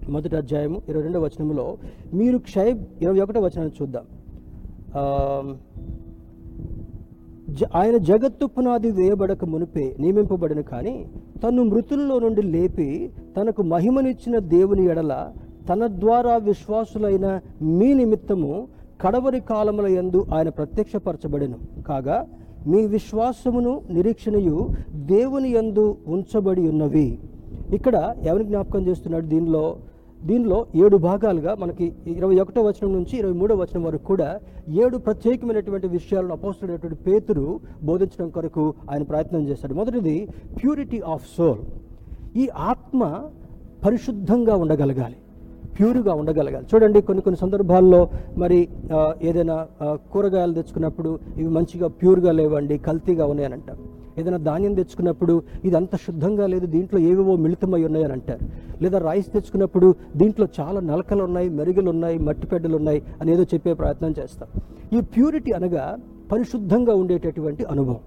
మొదటి 0.09 0.37
అధ్యాయము 0.37 0.83
ఇరవై 0.89 1.03
రెండవ 1.03 1.25
వచనంలో 1.25 1.79
మీరు 2.15 2.39
క్షయ 2.39 2.75
ఇరవై 3.03 3.21
ఒకటో 3.21 3.41
వచనాన్ని 3.41 3.73
చూద్దాం. 3.83 4.03
జ- 7.51 7.71
ఆయన 7.75 7.97
జగత్తు 7.97 8.47
పునాది 8.47 8.91
వేయబడక 8.91 9.45
మునిపే 9.45 9.97
నియమింపబడిన 10.01 10.61
కానీ 10.61 11.07
తను 11.43 11.63
మృతుల్లో 11.63 12.19
నుండి 12.19 12.43
లేపి 12.43 13.11
తనకు 13.37 13.63
మహిమనిచ్చిన 13.63 14.39
దేవుని 14.39 14.85
ఎడల 14.85 15.33
తన 15.69 15.87
ద్వారా 15.87 16.37
విశ్వాసులైన 16.37 17.27
మీ 17.79 17.95
నిమిత్తము 17.95 18.69
కడవరి 19.01 19.41
కాలముల 19.41 19.87
యందు 19.87 20.27
ఆయన 20.35 20.49
ప్రత్యక్షపరచబడెను. 20.49 21.59
కాగా 21.89 22.27
మీ 22.67 22.87
విశ్వాసమును 22.87 23.83
నిరీక్షణయు 23.91 24.69
దేవుని 24.95 25.51
యందు 25.57 25.97
ఉంచబడి 26.07 26.69
ఉన్నవి. 26.69 27.09
ఇక్కడ 27.75 28.15
ఎవరిని 28.23 28.49
జ్ఞాపకం 28.49 28.87
చేస్తున్నాడు? 28.87 29.27
దీనిలో 29.27 29.77
దీనిలో 30.25 30.67
ఏడు 30.85 30.97
భాగాలుగా 30.97 31.55
మనకి 31.55 31.87
ఇరవై 32.07 32.37
ఒకటో 32.43 32.63
వచనం 32.63 32.93
నుంచి 32.93 33.15
ఇరవై 33.19 33.33
మూడో 33.33 33.55
వచనం 33.55 33.83
వరకు 33.85 34.05
కూడా 34.05 34.29
ఏడు 34.85 34.97
ప్రత్యేకమైనటువంటి 34.97 35.89
విషయాలను 35.89 36.33
అపోస్తుడైనటువంటి 36.33 36.99
పేతురు 37.09 37.61
బోధించడం 37.83 38.29
కొరకు 38.29 38.75
ఆయన 38.91 39.03
ప్రయత్నం 39.03 39.43
చేశాడు. 39.49 39.75
మొదటిది 39.75 40.17
ప్యూరిటీ 40.63 41.01
ఆఫ్ 41.01 41.29
సోల్ 41.37 41.63
ఈ 42.37 42.49
ఆత్మ 42.49 43.03
పరిశుద్ధంగా 43.85 44.57
ఉండగలగాలి. 44.57 45.17
ప్యూర్గా 45.77 46.13
ఉండగలగాలి. 46.21 46.67
చూడండి 46.71 47.01
కొన్ని 47.09 47.23
కొన్ని 47.23 47.39
సందర్భాల్లో 47.45 48.01
మరి 48.43 48.59
ఏదైనా 49.29 49.57
కూరగాయలు 50.13 50.55
తెచ్చుకున్నప్పుడు 50.59 51.11
ఇవి 51.37 51.51
మంచిగా 51.59 51.89
ప్యూర్గా 52.01 52.33
లేవండి 52.33 52.79
కల్తీగా 52.89 53.27
ఉన్నాయని 53.27 53.57
అంటారు 53.59 53.83
ఏదైనా 54.21 54.39
ధాన్యం 54.49 54.75
తెచ్చుకున్నప్పుడు 54.75 55.35
ఇది 55.65 55.77
అంత 55.77 55.95
శుద్ధంగా 55.97 56.47
లేదు 56.47 56.67
దీంట్లో 56.67 56.99
ఏవేవో 57.09 57.37
మిళితమై 57.37 57.81
ఉన్నాయని 57.85 58.13
అంటారు 58.13 58.45
లేదా 58.83 58.99
రైస్ 58.99 59.29
తెచ్చుకున్నప్పుడు 59.33 59.89
దీంట్లో 60.17 60.47
చాలా 60.61 60.81
నలకలు 60.91 61.23
ఉన్నాయి 61.25 61.49
మెరుగులు 61.59 61.91
ఉన్నాయి 61.91 62.19
మట్టి 62.19 62.47
పెడ్డలు 62.47 62.77
ఉన్నాయి 62.77 63.01
అని 63.21 63.33
ఏదో 63.33 63.45
చెప్పే 63.55 63.75
ప్రయత్నం 63.75 64.15
చేస్తాం 64.19 64.49
ఈ 64.97 65.01
ప్యూరిటీ 65.15 65.53
అనగా 65.53 65.85
పరిశుద్ధంగా 66.33 66.95
ఉండేటటువంటి 66.95 67.65
అనుభవం. 67.73 68.01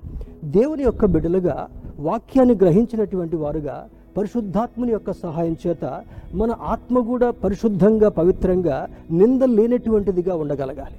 దేవుని 0.57 0.83
యొక్క 0.83 1.05
బిడ్డలుగా 1.05 1.55
వాక్యాన్ని 1.99 2.55
గ్రహించినటువంటి 2.61 3.35
వారుగా 3.35 3.77
పరిశుద్ధాత్మని 4.19 4.91
యొక్క 4.91 5.11
సహాయం 5.23 5.55
చేత 5.65 5.85
మన 6.33 6.51
ఆత్మ 6.73 6.99
కూడా 7.11 7.29
పరిశుద్ధంగా 7.43 8.09
పవిత్రంగా 8.19 8.77
నింద 9.19 9.41
లేనటువంటిదిగా 9.57 10.35
ఉండగలగాలి. 10.35 10.97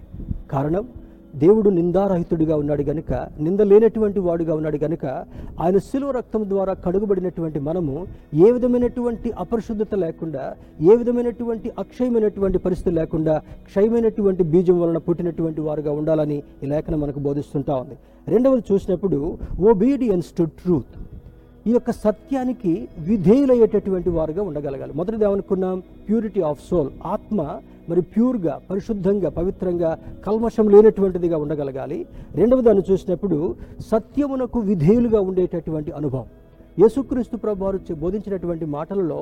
కారణం 0.51 0.85
దేవుడు 1.43 1.69
నిందారహితుడిగా 1.71 2.55
ఉన్నాడు 2.61 2.83
గనుక 2.83 3.11
నింద 3.41 3.61
లేనటువంటి 3.71 4.21
వాడుగా 4.21 4.55
ఉన్నాడు 4.55 4.79
గనుక 4.85 5.05
ఆయన 5.61 5.79
శిలువ 5.89 6.11
రక్తం 6.11 6.49
ద్వారా 6.49 6.73
కడుగుబడినటువంటి 6.85 7.59
మనము 7.69 7.95
ఏ 8.45 8.51
విధమైనటువంటి 8.51 9.31
అపరిశుద్ధత 9.39 9.95
లేకుండా 10.05 10.45
ఏ 10.81 10.97
విధమైనటువంటి 10.97 11.71
అక్షయమైనటువంటి 11.79 12.59
పరిస్థితి 12.59 12.95
లేకుండా 12.97 13.35
క్షయమైనటువంటి 13.69 14.45
బీజం 14.55 14.81
వలన 14.81 14.99
పుట్టినటువంటి 14.99 15.61
వారుగా 15.61 15.93
ఉండాలని 15.93 16.39
ఈ 16.65 16.73
లేఖనం 16.73 17.01
మనకు 17.01 17.23
బోధిస్తుంటా 17.29 17.77
ఉంది. 17.83 17.97
రెండవది 18.27 18.65
చూసినప్పుడు 18.73 19.21
ఓబీడియన్స్ 19.71 20.33
టు 20.39 20.47
ట్రూత్ 20.61 20.97
ఈ 21.69 21.71
యొక్క 21.77 21.91
సత్యానికి 22.05 22.73
విధేయులయ్యేటటువంటి 23.09 24.11
వారుగా 24.17 24.43
ఉండగలగాలి. 24.51 24.93
మొదటిది 25.01 25.25
ఏమనుకున్నాం? 25.29 25.77
ప్యూరిటీ 26.09 26.41
ఆఫ్ 26.51 26.63
సోల్ 26.69 26.91
ఆత్మ 27.15 27.41
మరి 27.91 28.03
ప్యూర్గా 28.15 28.55
పరిశుద్ధంగా 28.71 29.29
పవిత్రంగా 29.39 29.91
కల్మషం 30.27 30.67
లేనటువంటిదిగా 30.75 31.37
ఉండగలగాలి. 31.45 31.99
రెండవ 32.41 32.61
దాన్ని 32.67 32.85
చూసినప్పుడు 32.91 33.39
సత్యమునకు 33.91 34.59
విధేయులుగా 34.71 35.21
ఉండేటటువంటి 35.29 35.91
అనుభవం. 36.01 36.29
యేసుక్రీస్తు 36.81 37.37
ప్రభు 37.37 37.65
వారు 37.65 37.79
బోధించినటువంటి 38.03 38.65
మాటలలో 38.77 39.21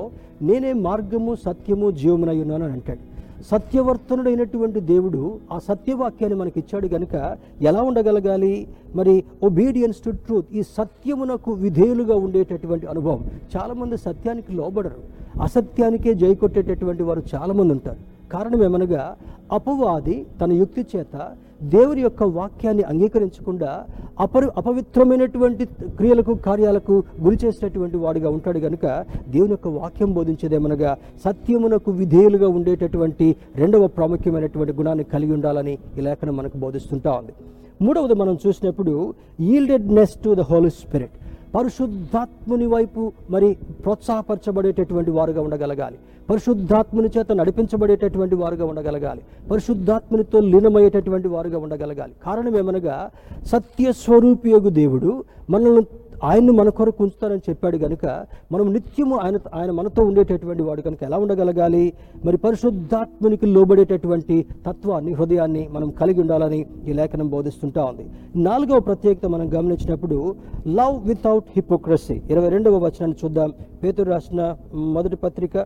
నేనే 0.49 0.73
మార్గము 0.87 1.31
సత్యము 1.45 1.87
జీవమునై 2.01 2.37
ఉన్నాను 2.43 2.65
అని 2.65 2.73
అంటాడు. 2.73 3.03
సత్యవర్తనుడైనటువంటి 3.43 4.79
దేవుడు 4.79 5.39
ఆ 5.51 5.59
సత్యవాక్యాన్ని 5.59 6.39
మనకి 6.39 6.59
ఇచ్చాడు 6.59 6.87
గనుక 6.87 7.37
ఎలా 7.61 7.81
ఉండగలగాలి? 7.81 8.67
మరి 8.95 9.23
ఒబీడియన్స్ 9.43 9.97
టు 9.97 10.09
ట్రూత్ 10.09 10.45
ఈ 10.53 10.63
సత్యమునకు 10.63 11.51
విధేయులుగా 11.51 12.15
ఉండేటటువంటి 12.15 12.87
అనుభవం. 12.87 13.29
చాలామంది 13.57 13.97
సత్యానికి 13.97 14.53
లోబడరు. 14.53 15.19
అసత్యానికే 15.41 16.13
జై 16.13 16.35
కొట్టేటటువంటి 16.35 17.03
వారు 17.03 17.23
చాలామంది 17.35 17.73
ఉంటారు. 17.73 18.29
కారణం 18.29 18.63
ఏమనగా 18.63 19.15
అపవాది 19.51 20.25
తన 20.41 20.53
యుక్తి 20.53 20.85
చేత 20.95 21.31
దేవుని 21.61 22.01
యొక్క 22.01 22.23
వాక్యాన్ని 22.23 22.83
అంగీకరించకుండా 22.83 23.71
అపరి 24.19 24.47
అపవిత్రమైనటువంటి 24.57 25.65
క్రియలకు 25.97 26.33
కార్యాలకు 26.33 27.03
గురి 27.21 27.37
చేసినటువంటి 27.45 27.97
వాడుగా 27.97 28.29
ఉంటాడు 28.29 28.59
కనుక 28.59 28.85
దేవుని 29.29 29.51
యొక్క 29.51 29.67
వాక్యం 29.67 30.13
బోధించేదేమనగా 30.13 30.97
సత్యమునకు 31.25 31.91
విధేయులుగా 31.91 32.47
ఉండేటటువంటి 32.47 33.35
రెండవ 33.55 33.87
ప్రాముఖ్యమైనటువంటి 33.87 34.73
గుణాన్ని 34.73 35.03
కలిగి 35.03 35.31
ఉండాలని 35.31 35.77
ఈ 35.97 36.01
లేఖనం 36.01 36.37
మనకు 36.37 36.57
బోధిస్తుంటా 36.57 37.11
ఉంది. 37.11 37.33
మూడవది 37.81 38.13
మనం 38.13 38.37
చూసినప్పుడు 38.47 39.13
yieldedness 39.39 40.15
to 40.23 40.29
the 40.29 40.39
Holy 40.39 40.69
Spirit 40.69 41.15
పరిశుద్ధాత్ముని 41.55 42.67
వైపు 42.67 43.11
మరి 43.29 43.57
ప్రోత్సాహపరచబడేటటువంటి 43.83 45.11
వారుగా 45.11 45.41
ఉండగలగాలి. 45.41 45.97
పరిశుద్ధాత్ముని 46.29 47.09
చేత 47.17 47.31
నడిపించబడేటటువంటి 47.31 48.35
వారుగా 48.35 48.65
ఉండగలగాలి. 48.65 49.21
పరిశుద్ధాత్మునితో 49.51 50.39
లీనమయ్యేటటువంటి 50.39 51.27
వారుగా 51.27 51.57
ఉండగలగాలి. 51.57 52.11
కారణం 52.23 52.57
ఏమనగా 52.57 53.09
సత్యస్వరూపియగు 53.45 54.69
దేవుడు 54.69 55.23
మనల్ని 55.49 55.85
ఆయన్ను 56.23 56.53
మన 56.53 56.69
కొరకు 56.69 57.03
ఉంచుతారని 57.03 57.39
చెప్పాడు 57.49 57.77
కనుక 57.77 58.25
మనం 58.51 58.73
నిత్యము 58.73 59.15
ఆయన 59.15 59.37
ఆయన 59.53 59.71
మనతో 59.71 60.03
ఉండేటటువంటి 60.03 60.63
వాడు 60.63 60.81
కనుక 60.81 61.03
ఎలా 61.03 61.17
ఉండగలగాలి? 61.17 61.93
మరి 62.25 62.37
పరిశుద్ధాత్మునికి 62.37 63.45
లోబడేటటువంటి 63.45 64.45
తత్వాన్ని 64.67 65.13
హృదయాన్ని 65.13 65.67
మనం 65.71 65.89
కలిగి 65.89 66.21
ఉండాలని 66.21 66.65
ఈ 66.87 66.93
లేఖనం 66.93 67.29
బోధిస్తుంటా 67.29 67.85
ఉంది. 67.85 68.05
నాలుగవ 68.35 68.79
ప్రత్యేకత 68.79 69.25
మనం 69.25 69.53
గమనించినప్పుడు 69.53 70.35
లవ్ 70.67 71.07
వితౌట్ 71.07 71.43
హిపోక్రసీ. 71.55 72.21
ఇరవై 72.29 72.49
రెండవ 72.49 72.77
వచనాన్ని 72.77 73.15
చూద్దాం. 73.25 73.53
పేతురు 73.83 74.09
రాసిన 74.09 74.55
మొదటి 74.73 75.15
పత్రిక 75.15 75.65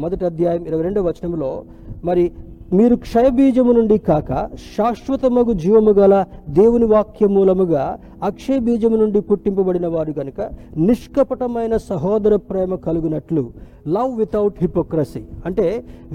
మొదటి 0.00 0.24
అధ్యాయం 0.24 0.66
ఇరవై 0.66 0.82
రెండవ 0.82 1.08
వచనంలో 1.08 1.64
మరి 2.04 2.32
మీరు 2.76 2.94
క్షయబీజము 3.04 3.72
నుండి 3.76 3.96
కాక 4.08 4.30
శాశ్వతమగు 4.74 5.52
జీవము 5.62 5.92
గల 5.98 6.14
దేవుని 6.58 6.86
వాక్య 6.92 7.26
మూలముగా 7.34 7.82
అక్షయ 8.28 8.58
బీజము 8.66 8.96
నుండి 9.02 9.20
పుట్టింపబడిన 9.28 9.86
వారు 9.94 10.12
గనుక 10.18 10.40
నిష్కపటమైన 10.88 11.74
సహోదర 11.88 12.36
ప్రేమ 12.50 12.74
కలుగునట్లు 12.86 13.42
లవ్ 13.96 14.14
వితౌట్ 14.20 14.62
హిపోక్రసీ 14.64 15.22
అంటే 15.48 15.66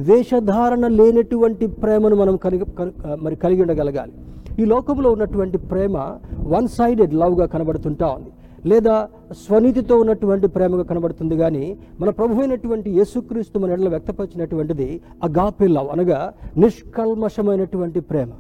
వేషధారణ 0.07 0.87
లేనటువంటి 0.99 1.67
ప్రేమను 1.83 2.17
మనం 2.21 2.37
కలిగి 2.45 2.67
మరి 3.25 3.37
కలిగి 3.43 3.61
ఉండగలగాలి. 3.65 4.13
ఈ 4.61 4.65
లోకంలో 4.73 5.11
ఉన్నటువంటి 5.15 5.57
ప్రేమ 5.71 5.95
వన్ 6.53 6.69
సైడెడ్ 6.77 7.15
లవ్గా 7.21 7.45
కనబడుతుంటా 7.53 8.07
ఉంది. 8.17 8.31
లేదా 8.67 8.95
స్వనీతితో 9.41 9.95
ఉన్నటువంటి 9.97 10.47
ప్రేమగా 10.47 10.83
కనబడుతుంది 10.83 11.35
కానీ 11.37 11.63
మన 11.99 12.09
ప్రభు 12.11 12.39
అయినటువంటి 12.39 12.89
యేసుక్రీస్తు 12.97 13.59
మన 13.59 13.71
ఎడల 13.71 13.89
వ్యక్తపరిచినటువంటిది 13.89 14.87
అగాపే 15.23 15.67
లవ్ 15.69 15.89
అనగా 15.91 16.19
నిష్కల్మషమైనటువంటి 16.63 18.01
ప్రేమ 18.09 18.31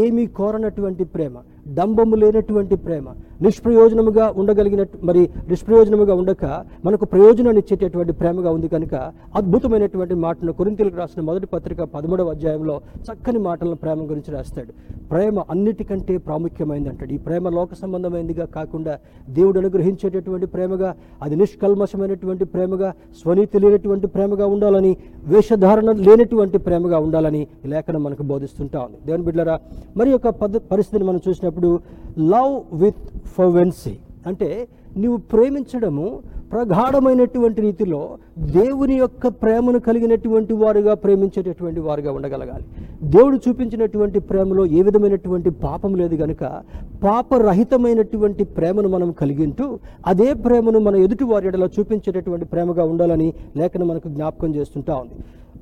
ఏమీ 0.00 0.24
కోరనటువంటి 0.38 1.04
ప్రేమ 1.12 1.34
దంభము 1.78 2.16
లేనటువంటి 2.22 2.76
ప్రేమ. 2.84 3.06
నిష్ప్రయోజనముగా 3.44 4.24
ఉండగలిగినట్టు 4.40 4.96
మరి 5.08 5.20
నిష్ప్రయోజనముగా 5.50 6.14
ఉండక 6.20 6.44
మనకు 6.86 7.04
ప్రయోజనాన్ని 7.12 7.60
ఇచ్చేటటువంటి 7.62 8.12
ప్రేమగా 8.20 8.50
ఉంది 8.56 8.68
కనుక 8.74 8.94
అద్భుతమైనటువంటి 9.38 10.14
మాటను 10.24 10.52
కొరింతలకు 10.58 10.96
రాసిన 11.00 11.22
మొదటి 11.28 11.46
పత్రిక 11.54 11.82
పదమూడవ 11.94 12.32
అధ్యాయంలో 12.34 12.74
చక్కని 13.06 13.40
మాటలను 13.46 13.78
ప్రేమ 13.82 14.04
గురించి 14.10 14.32
రాస్తాడు. 14.36 14.72
ప్రేమ 15.12 15.44
అన్నిటికంటే 15.52 16.16
ప్రాముఖ్యమైంది 16.26 16.90
అంటాడు 16.92 17.12
ఈ 17.16 17.20
ప్రేమ 17.28 17.48
లోక 17.58 17.74
సంబంధమైనదిగా 17.82 18.46
కాకుండా 18.56 18.92
దేవుడు 19.38 19.58
అనుగ్రహించేటటువంటి 19.62 20.48
ప్రేమగా 20.54 20.90
అది 21.22 21.36
నిష్కల్మషమైనటువంటి 21.42 22.44
ప్రేమగా 22.54 22.90
స్వనీతి 23.22 23.60
లేనటువంటి 23.64 24.06
ప్రేమగా 24.16 24.48
ఉండాలని 24.54 24.92
వేషధారణ 25.32 25.90
లేనటువంటి 26.08 26.58
ప్రేమగా 26.66 27.00
ఉండాలని 27.06 27.42
లేఖనం 27.72 28.02
మనకు 28.08 28.26
బోధిస్తుంటా 28.32 28.80
ఉంది. 28.86 28.98
దేవుని 29.06 29.26
బిడ్డరా 29.30 29.56
మరి 29.96 30.10
యొక్క 30.16 30.28
పద్ధ 30.42 30.56
పరిస్థితిని 30.72 31.06
మనం 31.10 31.20
చూసినప్పుడు 31.28 31.59
లవ్ 32.18 32.82
విత్ 32.82 33.28
ఫర్వెన్సీ 33.28 33.96
అంటే 34.26 34.68
నీవు 34.96 35.16
ప్రేమించడము 35.16 36.20
ప్రగాఢమైనటువంటి 36.52 37.60
రీతిలో 37.60 38.18
దేవుని 38.38 38.94
యొక్క 38.94 39.28
ప్రేమను 39.28 39.78
కలిగినటువంటి 39.78 40.52
వారుగా 40.52 40.94
ప్రేమించేటటువంటి 40.94 41.80
వారుగా 41.80 42.12
ఉండగలగాలి. 42.12 42.64
దేవుడు 43.02 43.38
చూపించినటువంటి 43.48 44.18
ప్రేమలో 44.18 44.66
ఏ 44.66 44.82
విధమైనటువంటి 44.82 45.50
పాపం 45.50 45.94
లేదు 45.94 46.16
కనుక 46.16 46.44
పాపరహితమైనటువంటి 47.04 48.44
ప్రేమను 48.44 48.88
మనం 48.88 49.12
కలిగింటూ 49.12 49.78
అదే 50.06 50.32
ప్రేమను 50.32 50.78
మన 50.78 50.96
ఎదుటి 50.96 51.24
వారి 51.24 51.48
చూపించేటటువంటి 51.48 52.44
ప్రేమగా 52.44 52.84
ఉండాలని 52.84 53.34
లేఖనం 53.56 53.88
మనకు 53.88 54.08
జ్ఞాపకం 54.08 54.54
చేస్తుంటా 54.54 54.94
ఉంది. 54.94 55.14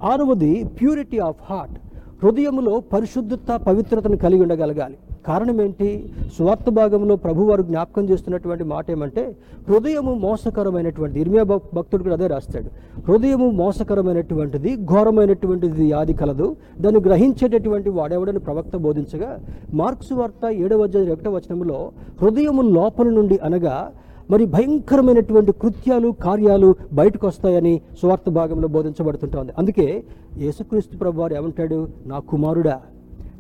ఆరవది 0.03 0.65
ప్యూరిటీ 0.65 1.19
ఆఫ్ 1.19 1.53
హార్ట్. 1.53 1.79
హృదయములో 2.25 2.83
పరిశుద్ధత 2.93 3.61
పవిత్రతను 3.67 4.17
కలిగి 4.17 4.43
ఉండగలగాలి. 4.43 4.97
కారణం 5.29 5.57
ఏంటి 5.65 5.89
స్వార్థ 6.37 6.69
భాగంలో 6.79 7.15
ప్రభువారు 7.25 7.63
జ్ఞాపకం 7.71 8.05
చేస్తున్నటువంటి 8.11 8.65
మాట 8.73 8.85
ఏమంటే 8.95 9.25
హృదయము 9.69 10.13
మోసకరమైనటువంటి 10.25 11.17
ఇర్మియా 11.25 11.45
భక్తుడు 11.79 12.03
కూడా 12.07 12.17
అదే 12.19 12.29
రాస్తాడు. 12.35 12.69
హృదయము 13.07 13.49
మోసకరమైనటువంటిది 13.61 14.71
ఘోరమైనటువంటిది 14.93 15.87
యాది 15.95 16.15
కలదు. 16.21 16.47
దాన్ని 16.83 17.01
గ్రహించేటటువంటి 17.07 17.91
వాడెవడని 17.99 18.43
ప్రవక్త 18.49 18.77
బోధించగా 18.87 19.31
మార్క్స్ 19.81 20.13
వార్త 20.19 20.45
ఏడవ 20.65 20.87
అధ్యాయం 20.89 21.13
ఒకటవ 21.17 21.33
వచనంలో 21.39 21.79
హృదయము 22.23 22.65
లోపల 22.79 23.09
నుండి 23.19 23.39
అనగా 23.49 23.77
మరి 24.33 24.45
భయంకరమైనటువంటి 24.55 25.53
కృత్యాలు 25.63 26.09
కార్యాలు 26.25 26.69
బయటకు 26.99 27.25
వస్తాయని 27.31 27.75
సువార్త 28.01 28.29
భాగంలో 28.39 28.69
బోధించబడుతుంటుంది 28.77 29.53
అందుకే 29.61 29.87
యేసుక్రీస్తు 30.45 30.97
ప్రభు 31.03 31.21
వారు 31.23 31.35
ఏమంటాడు? 31.39 31.79
నా 32.11 32.19
కుమారుడా 32.33 32.77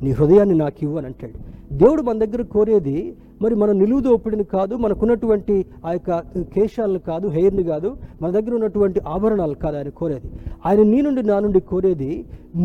నీ 0.04 0.10
హృదయాన్ని 0.18 0.56
నాకు 0.62 0.78
ఇవ్వు 0.84 0.96
అని 1.00 1.08
అంటాడు. 1.10 1.36
దేవుడు 1.72 2.02
మన 2.02 2.18
దగ్గర 2.18 2.42
కోరేది 2.42 2.96
మరి 3.40 3.54
మన 3.54 3.70
నిలువు 3.72 4.00
దోపిడిని 4.00 4.44
కాదు 4.52 4.74
మనకున్నటువంటి 4.76 5.54
ఆ 5.84 5.92
యొక్క 5.92 6.10
కేశాలను 6.54 7.00
కాదు 7.08 7.26
హెయిర్ని 7.28 7.64
కాదు 7.64 7.88
మన 8.22 8.30
దగ్గర 8.30 8.52
ఉన్నటువంటి 8.54 9.00
ఆభరణాలు 9.06 9.56
కాదు 9.56 9.76
ఆయన 9.76 9.90
కోరేది. 9.98 10.28
ఆయన 10.66 10.82
నీ 10.82 10.98
నుండి 11.02 11.22
నా 11.22 11.38
నుండి 11.40 11.60
కోరేది 11.70 12.10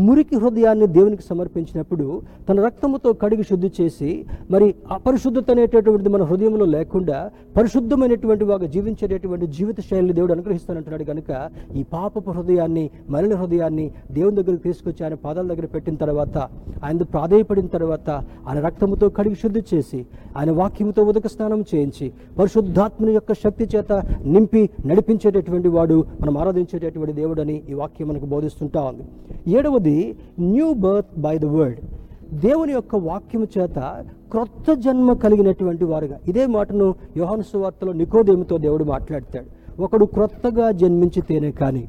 మురికి 0.00 0.36
హృదయాన్ని 0.36 0.86
దేవునికి 0.88 1.22
సమర్పించినప్పుడు 1.22 2.04
తన 2.48 2.60
రక్తముతో 2.60 3.12
కడిగి 3.22 3.44
శుద్ధి 3.44 3.70
చేసి 3.78 4.10
మరి 4.50 4.66
అపరిశుద్ధత 4.90 5.50
అనేటటువంటిది 5.50 6.10
మన 6.14 6.22
హృదయంలో 6.22 6.66
లేకుండా 6.74 7.18
పరిశుద్ధమైనటువంటి 7.56 8.44
వాగా 8.44 8.66
జీవించేటటువంటి 8.66 9.46
జీవిత 9.56 9.80
శైలిని 9.80 10.12
దేవుడు 10.12 10.32
అనుగ్రహిస్తానంటున్నాడు 10.32 11.04
కనుక 11.04 11.30
ఈ 11.74 11.82
పాపపు 11.92 12.30
హృదయాన్ని 12.30 12.84
మరణ 13.10 13.34
హృదయాన్ని 13.34 13.86
దేవుని 14.10 14.36
దగ్గరికి 14.36 14.62
తీసుకొచ్చి 14.62 15.02
ఆయన 15.04 15.18
పాదాల 15.24 15.46
దగ్గర 15.46 15.68
పెట్టిన 15.74 15.96
తర్వాత 15.96 16.36
ఆయన 16.84 17.06
ప్రాధేయపడిన 17.14 17.68
తర్వాత 17.76 18.08
ఆయన 18.46 18.58
రక్తముతో 18.60 19.08
కడిగి 19.18 19.38
శుద్ధి 19.42 19.62
చేసి 19.72 20.00
ఆయన 20.36 20.50
వాక్యముతో 20.64 21.02
ఉదక 21.10 21.26
స్నానం 21.34 21.60
చేయించి 21.72 22.06
పరిశుద్ధాత్మని 22.38 23.12
యొక్క 23.18 23.32
శక్తి 23.44 23.64
చేత 23.74 23.92
నింపి 24.34 24.62
నడిపించేటటువంటి 24.86 25.70
వాడు 25.76 25.96
మనం 26.20 26.34
ఆరాధించేటటువంటి 26.42 27.14
దేవుడని 27.20 27.56
ఈ 27.70 27.74
వాక్యం 27.80 28.08
మనకు 28.08 28.26
బోధిస్తుంటా 28.34 28.82
ఉంది. 28.90 29.04
ఏడవది 29.56 29.98
new 30.52 30.68
birth 30.84 31.14
by 31.26 31.34
the 31.44 31.48
word 31.56 31.80
దేవుని 32.44 32.72
యొక్క 32.72 32.96
వాక్యము 33.08 33.46
చేత 33.56 33.78
క్రొత్త 34.32 34.72
జన్మ 34.84 35.10
కలిగినటువంటి 35.24 35.84
వారుగా 35.90 36.16
ఇదే 36.30 36.44
మాటను 36.54 36.86
యోహాను 37.16 37.44
సువార్తలో 37.50 37.92
నికోదేమితో 38.00 38.56
దేవుడు 38.64 38.84
మాట్లాడతాడు. 38.84 39.48
ఒకడు 39.82 40.04
క్రొత్తగా 40.14 40.66
జన్మించితేనే 40.80 41.50
కానీ 41.60 41.82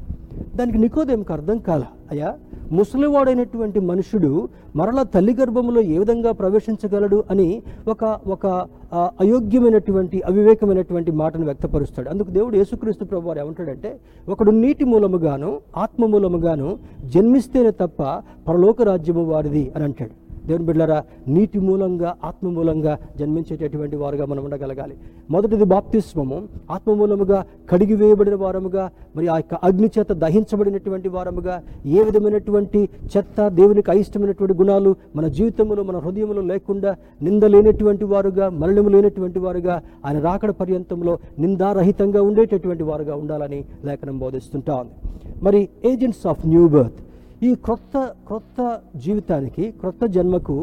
దానికి 0.58 0.78
నికోదేమికి 0.84 1.32
అర్థం 1.36 1.58
కాల? 1.68 1.82
అయ్యా 2.10 2.30
ముసలివాడైనటువంటి 2.72 3.80
మనుషుడు 3.80 4.48
మరల 4.76 5.02
తల్లి 5.02 5.34
గర్భములో 5.40 5.80
ఏ 5.80 5.98
విధంగా 5.98 6.32
ప్రవేశించగలడు 6.32 7.24
అని 7.30 7.62
ఒక 7.88 8.18
ఒక 8.26 8.46
అయోగ్యమైనటువంటి 8.94 10.22
అవివేకమైనటువంటి 10.26 11.10
మాటను 11.10 11.44
వ్యక్తపరుస్తాడు. 11.44 12.08
అందుకు 12.08 12.30
దేవుడు 12.30 12.56
యేసుక్రీస్తు 12.56 13.04
ప్రభు 13.04 13.28
వారు 13.28 13.38
ఏమంటాడంటే 13.38 13.98
ఒకడు 14.28 14.50
నీటి 14.50 14.84
మూలముగాను 14.84 15.60
ఆత్మ 15.76 16.06
మూలముగాను 16.06 16.78
జన్మిస్తేనే 17.14 17.70
తప్ప 17.70 18.02
పరలోక 18.48 18.82
రాజ్యము 18.82 19.24
వారిది 19.24 19.72
అని 19.76 19.84
అంటాడు. 19.84 20.25
దేవుని 20.46 20.66
బిడ్డరా 20.66 21.02
నీటి 21.28 21.58
మూలంగా 21.58 22.16
ఆత్మ 22.24 22.48
మూలంగా 22.48 22.98
జన్మించేటటువంటి 23.18 23.96
వారుగా 23.96 24.26
మనం 24.26 24.44
ఉండగలగాలి. 24.44 24.96
మొదటిది 25.30 25.64
బాప్తిస్మము. 25.64 26.48
ఆత్మ 26.70 26.94
మూలముగా 26.94 27.44
కడిగి 27.70 27.94
వేయబడిన 27.94 28.34
వారముగా 28.34 28.90
మరి 29.16 29.28
ఆ 29.28 29.36
యొక్క 29.36 29.54
అగ్ని 29.54 29.90
చేత 29.98 30.12
దహించబడినటువంటి 30.12 31.08
వారముగా 31.08 31.62
ఏ 31.86 32.02
విధమైనటువంటి 32.02 32.88
చెత్త 33.16 33.48
దేవునికి 33.48 33.90
అయిష్టమైనటువంటి 33.90 34.54
గుణాలు 34.54 34.96
మన 35.16 35.26
జీవితంలో 35.28 35.82
మన 35.82 35.98
హృదయంలో 35.98 36.42
లేకుండా 36.42 36.96
నింద 37.22 37.42
లేనటువంటి 37.42 38.04
వారుగా 38.04 38.48
మరణము 38.48 38.88
లేనటువంటి 38.88 39.38
వారుగా 39.38 39.82
ఆయన 40.06 40.18
రాకడ 40.18 40.50
పర్యంతంలో 40.50 41.18
నిందారహితంగా 41.38 42.22
ఉండేటటువంటి 42.22 42.82
వారుగా 42.82 43.14
ఉండాలని 43.14 43.64
లేఖనం 43.84 44.18
బోధిస్తుంటా. 44.18 44.74
ఉంది 44.74 44.94
మరి 45.42 45.68
ఏజెంట్స్ 45.84 46.26
ఆఫ్ 46.26 46.46
న్యూ 46.46 46.68
బర్త్ 46.68 47.05
ఈ 47.42 47.54
క్రొత్త 47.54 47.94
క్రొత్త 48.28 48.58
జీవితానికి 48.96 49.64
క్రొత్త 49.80 50.04
జన్మకు 50.06 50.54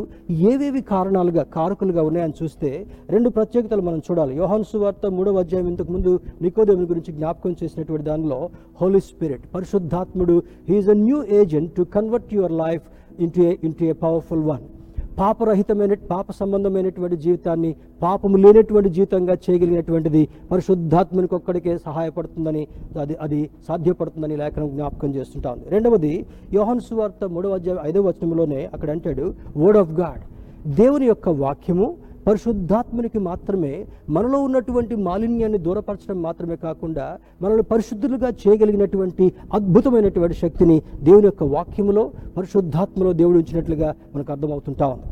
ఏవేవి 0.51 0.81
కారణాలుగా 0.81 1.43
కారకులుగా 1.55 2.01
ఉన్నాయని 2.01 2.33
చూస్తే 2.41 2.69
రెండు 3.09 3.29
ప్రత్యేకతలు 3.29 3.81
మనం 3.81 4.01
చూడాలి. 4.07 4.33
యోహాను 4.38 4.63
సువార్త 4.63 5.12
మూడవ 5.17 5.43
అధ్యాయం 5.43 5.67
ఇంతకు 5.67 5.91
ముందు 5.91 6.12
నికోదేవుని 6.41 6.88
గురించి 6.91 7.13
జ్ఞాపకం 7.13 7.55
చేసినటువంటి 7.62 8.05
దానిలో 8.05 8.39
హోలీ 8.81 9.01
స్పిరిట్ 9.09 9.45
పరిశుద్ధాత్ముడు 9.53 10.38
he's 10.69 10.89
a 10.89 10.97
new 11.05 11.19
agent 11.41 11.71
to 11.75 11.86
convert 11.95 12.33
your 12.33 12.55
life 12.63 12.88
into 13.19 13.41
a 13.43 13.53
into 13.63 13.86
a 13.86 13.95
powerful 14.05 14.45
one 14.51 14.65
పాపరహితమైన 15.17 15.93
పాప 16.10 16.26
సంబంధమైనటువంటి 16.32 17.17
జీవితాన్ని 17.17 17.71
పాపము 18.02 18.38
లేనటువంటి 18.38 18.89
జీవితంగా 18.89 19.34
చేయగలిగినటువంటిది 19.43 20.21
పరిశుద్ధాత్మనికి 20.52 21.36
ఒక్కడికే 21.36 21.73
సహాయపడుతుందని 21.86 22.63
అది 22.97 23.15
అది 23.21 23.39
సాధ్యపడుతుందని 23.67 24.38
లేఖనం 24.38 24.69
జ్ఞాపకం 24.69 25.12
చేస్తుంటా 25.15 25.52
ఉంది 25.52 25.67
రెండవది 25.69 26.13
యోహన్ 26.54 26.82
సువార్త 26.82 27.26
మూడవ 27.34 27.54
అధ్యాయం 27.54 27.82
ఐదవ 27.86 28.04
వచనంలోనే 28.08 28.62
అక్కడ 28.73 28.89
అంటాడు 28.89 29.28
వర్డ్ 29.58 29.80
ఆఫ్ 29.80 29.93
గాడ్ 29.99 30.23
దేవుని 30.73 31.06
యొక్క 31.06 31.30
వాక్యము 31.39 31.88
పరిశుద్ధాత్మనికి 32.27 33.19
మాత్రమే 33.29 33.73
మనలో 34.15 34.39
ఉన్నటువంటి 34.47 34.95
మాలిన్యాన్ని 35.07 35.59
దూరపరచడం 35.65 36.19
మాత్రమే 36.27 36.55
కాకుండా 36.65 37.05
మనల్ని 37.43 37.65
పరిశుద్ధులుగా 37.71 38.29
చేయగలిగినటువంటి 38.41 39.25
అద్భుతమైనటువంటి 39.57 40.38
శక్తిని 40.43 40.77
దేవుని 41.07 41.27
యొక్క 41.29 41.43
వాక్యములో 41.55 42.03
పరిశుద్ధాత్మలో 42.38 43.13
దేవుడు 43.21 43.39
ఉంచినట్లుగా 43.43 43.89
మనకు 44.15 44.31
అర్థమవుతుంటా 44.36 44.88
ఉంది. 44.95 45.07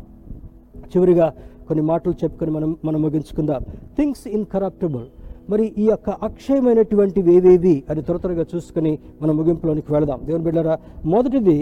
చివరిగా 0.92 1.26
కొన్ని 1.68 1.82
మాటలు 1.90 2.14
చెప్పుకొని 2.22 2.50
మనం 2.58 2.70
మనం 2.86 3.00
ముగించుకుందాం. 3.02 3.62
థింగ్స్ 3.98 4.24
ఇన్కరప్టబుల్ 4.36 5.06
మరి 5.50 5.64
ఈ 5.82 5.84
యొక్క 5.90 6.10
అక్షయమైనటువంటివి 6.26 7.30
ఏవేవి 7.36 7.72
అని 7.90 8.02
త్వర 8.06 8.16
త్వరగా 8.22 8.44
చూసుకొని 8.52 8.92
మనం 9.22 9.34
ముగింపులోనికి 9.38 9.90
వెళదాం. 9.94 10.20
దేవుని 10.26 10.44
బిడ్డరా 10.44 10.74
మొదటిది 11.14 11.56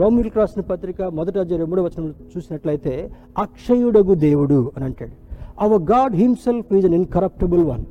రోమిల్కి 0.00 0.38
రాసిన 0.38 0.62
పత్రిక 0.62 1.02
మొదటి 1.02 1.38
అధ్యాయం 1.38 1.68
మూడో 1.70 1.82
వచనం 1.82 2.14
చూసినట్లయితే 2.32 2.92
అక్షయుడగు 3.38 4.14
దేవుడు 4.14 4.72
అని 4.76 4.84
అంటాడు. 4.84 5.14
Our 5.60 5.82
God 5.82 6.14
himself 6.16 6.72
is 6.74 6.86
an 6.86 6.94
incorruptible 6.94 7.64
one 7.64 7.84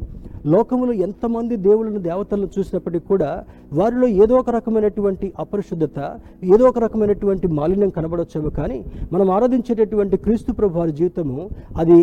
లోకములో 0.45 0.93
ఎంతమంది 0.93 1.55
దేవుళ్ళను 1.55 1.99
దేవతలను 1.99 2.49
చూసినప్పటికీ 2.59 3.05
కూడా 3.07 3.29
వారిలో 3.71 4.07
ఏదో 4.23 4.33
ఒక 4.39 4.49
రకమైనటువంటి 4.55 5.27
అపరిశుద్ధత 5.39 5.99
ఏదో 6.53 6.63
ఒక 6.69 6.79
రకమైనటువంటి 6.83 7.47
మాలిన్యం 7.57 7.91
కనబడొచ్చేమో 7.95 8.49
కానీ 8.57 8.77
మనం 9.13 9.27
ఆరాధించేటటువంటి 9.35 10.15
క్రీస్తు 10.25 10.51
ప్రభు 10.57 10.79
వారి 10.79 10.93
జీవితము 10.99 11.37
అది 11.81 11.97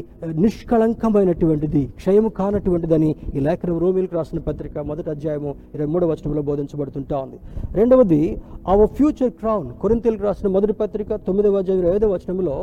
నిష్కళంకమైనటువంటిది 0.45 1.83
క్షయము 1.97 2.31
కానటువంటిదని 2.39 3.09
ఈ 3.35 3.43
లేఖనం 3.47 3.77
రోమిల్కి 3.79 4.15
రాసిన 4.17 4.41
పత్రిక 4.47 4.79
మొదటి 4.89 5.11
అధ్యాయము 5.11 5.51
ఇరవై 5.75 5.89
మూడవ 5.93 6.09
వచనంలో 6.13 6.43
బోధించబడుతుంటా 6.49 7.19
ఉంది. 7.19 7.39
రెండవది 7.75 8.21
అవర్ 8.67 8.91
ఫ్యూచర్ 8.97 9.33
క్రౌన్ 9.41 9.69
కొరింతలకు 9.83 10.25
రాసిన 10.25 10.51
మొదటి 10.57 10.77
పత్రిక 10.81 11.11
తొమ్మిదవ 11.27 11.61
అధ్యాయం 11.61 11.83
ఇరవై 11.83 11.97
ఐదవ 11.97 12.11
వచనంలో 12.15 12.57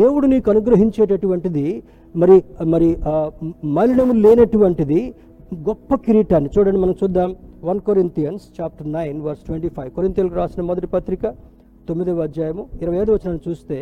దేవుడు 0.00 0.26
నీకు 0.26 0.50
అనుగ్రహించేటటువంటిది 0.52 1.66
మరి 2.14 2.36
మరి 2.72 2.90
మలినము 3.76 4.16
లేనటువంటిది 4.24 5.00
గొప్ప 5.68 5.94
కిరీటాన్ని 6.04 6.50
చూడండి 6.54 6.80
మనం 6.82 6.96
చూద్దాం. 7.00 7.30
One 7.64 7.80
Corinthians 7.80 8.42
chapter 8.60 8.92
nine 8.92 9.22
verse 9.22 9.40
twenty 9.40 9.68
five. 9.68 9.90
కొరింతలకు 9.90 10.34
రాసిన 10.34 10.62
మొదటి 10.62 10.86
పత్రిక 10.86 11.26
తొమ్మిదవ 11.88 12.22
అధ్యాయము 12.22 12.66
ఇరవై 12.82 12.96
ఐదు 12.96 13.12
వచ్చిన 13.12 13.38
చూస్తే 13.48 13.78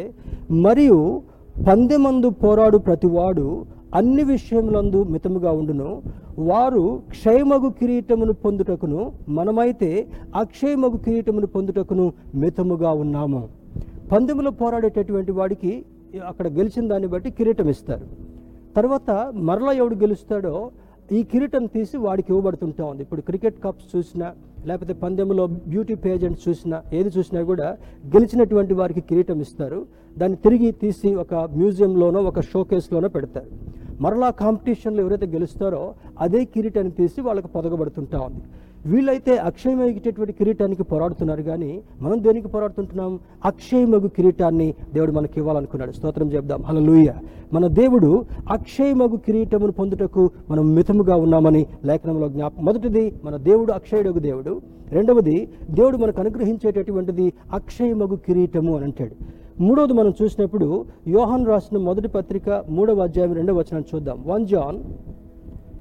మరియు 0.50 1.22
పందెమందు 1.68 2.28
పోరాడు 2.28 2.78
ప్రతివాడు 2.78 3.66
అన్ని 3.94 4.24
విషయములందు 4.24 5.02
మితముగా 5.02 5.52
ఉండును. 5.52 6.02
వారు 6.38 7.02
క్షయమగు 7.10 7.68
కిరీటమును 7.80 8.32
పొందుటకును 8.32 9.12
మనమైతే 9.28 9.90
అక్షయమగు 10.34 10.96
కిరీటమును 10.96 11.46
పొందుటకును 11.46 12.12
మితముగా 12.34 12.90
ఉన్నాము. 13.04 13.48
పందెములో 14.12 14.50
పోరాడేటటువంటి 14.50 15.32
వాడికి 15.32 15.84
అక్కడ 16.26 16.48
గెలిచిన 16.48 16.88
దాన్ని 16.88 17.08
బట్టి 17.08 17.30
కిరీటం 17.30 17.68
ఇస్తారు. 17.68 18.06
తర్వాత 18.76 19.10
మరలా 19.34 19.72
ఎవడు 19.72 19.94
గెలుస్తాడో 19.94 20.70
ఈ 21.16 21.18
కిరీటం 21.22 21.66
తీసి 21.74 21.96
వాడికి 22.06 22.28
ఇవ్వబడుతుంటా 22.32 22.84
ఉంది. 22.84 23.02
ఇప్పుడు 23.02 23.20
క్రికెట్ 23.28 23.58
కప్స్ 23.64 23.86
చూసినా 23.96 24.26
లేకపోతే 24.68 24.94
పందెంలో 25.02 25.44
బ్యూటీ 25.72 25.94
పేజెంట్ 26.04 26.38
చూసినా 26.46 26.78
ఏది 26.98 27.10
చూసినా 27.16 27.40
కూడా 27.50 27.68
గెలిచినటువంటి 28.14 28.74
వారికి 28.80 29.02
కిరీటం 29.08 29.40
ఇస్తారు. 29.46 29.78
దాన్ని 30.18 30.38
తిరిగి 30.44 30.70
తీసి 30.82 31.10
ఒక 31.24 31.34
మ్యూజియంలోనో 31.58 32.20
ఒక 32.30 32.40
షోకేస్లోనో 32.50 33.08
పెడతారు. 33.16 33.50
మరలా 34.04 34.30
కాంపిటీషన్లో 34.42 35.00
ఎవరైతే 35.04 35.26
గెలుస్తారో 35.36 35.82
అదే 36.24 36.40
కిరీటాన్ని 36.54 36.92
తీసి 37.00 37.20
వాళ్ళకి 37.28 37.48
పొదగబడుతుంటా 37.56 38.18
ఉంది. 38.28 38.42
వీళ్ళైతే 38.86 39.36
అక్షయమగిటేటువంటి 39.36 40.32
కిరీటానికి 40.32 40.82
పోరాడుతున్నారు 40.82 41.42
కానీ 41.42 41.82
మనం 42.00 42.22
దేనికి 42.22 42.48
పోరాడుతుంటున్నాం? 42.48 43.18
అక్షయమగు 43.44 44.08
కిరీటాన్ని 44.08 44.74
దేవుడు 44.94 45.12
మనకి 45.12 45.32
ఇవ్వాలనుకున్నాడు. 45.36 45.92
స్తోత్రం 45.92 46.32
చెప్దాం. 46.32 46.64
లూయ 46.86 47.06
మన 47.52 47.66
దేవుడు 47.66 48.26
అక్షయమగు 48.48 49.16
కిరీటమును 49.16 49.72
పొందుటకు 49.72 50.30
మనం 50.50 50.74
మితముగా 50.74 51.16
ఉన్నామని 51.16 51.66
లేఖనంలో 51.84 52.28
జ్ఞాపకం 52.28 52.64
మొదటిది 52.64 53.14
మన 53.24 53.36
దేవుడు 53.36 53.72
అక్షయుడగు 53.72 54.18
దేవుడు. 54.18 54.62
రెండవది 54.88 55.48
దేవుడు 55.70 55.96
మనకు 55.96 56.20
అనుగ్రహించేటటువంటిది 56.20 57.32
అక్షయమగు 57.52 58.16
కిరీటము 58.16 58.76
అని 58.76 58.84
అంటాడు. 58.84 59.14
మూడవది 59.62 59.92
మనం 59.92 60.12
చూసినప్పుడు 60.22 60.86
యోహాన్ 61.08 61.46
రాసిన 61.46 61.78
మొదటి 61.78 62.08
పత్రిక 62.08 62.64
మూడవ 62.68 63.02
అధ్యాయం 63.02 63.32
రెండవ 63.32 63.58
వచనం 63.58 63.84
చూద్దాం. 63.94 64.24
One 64.26 64.46
John 64.46 64.78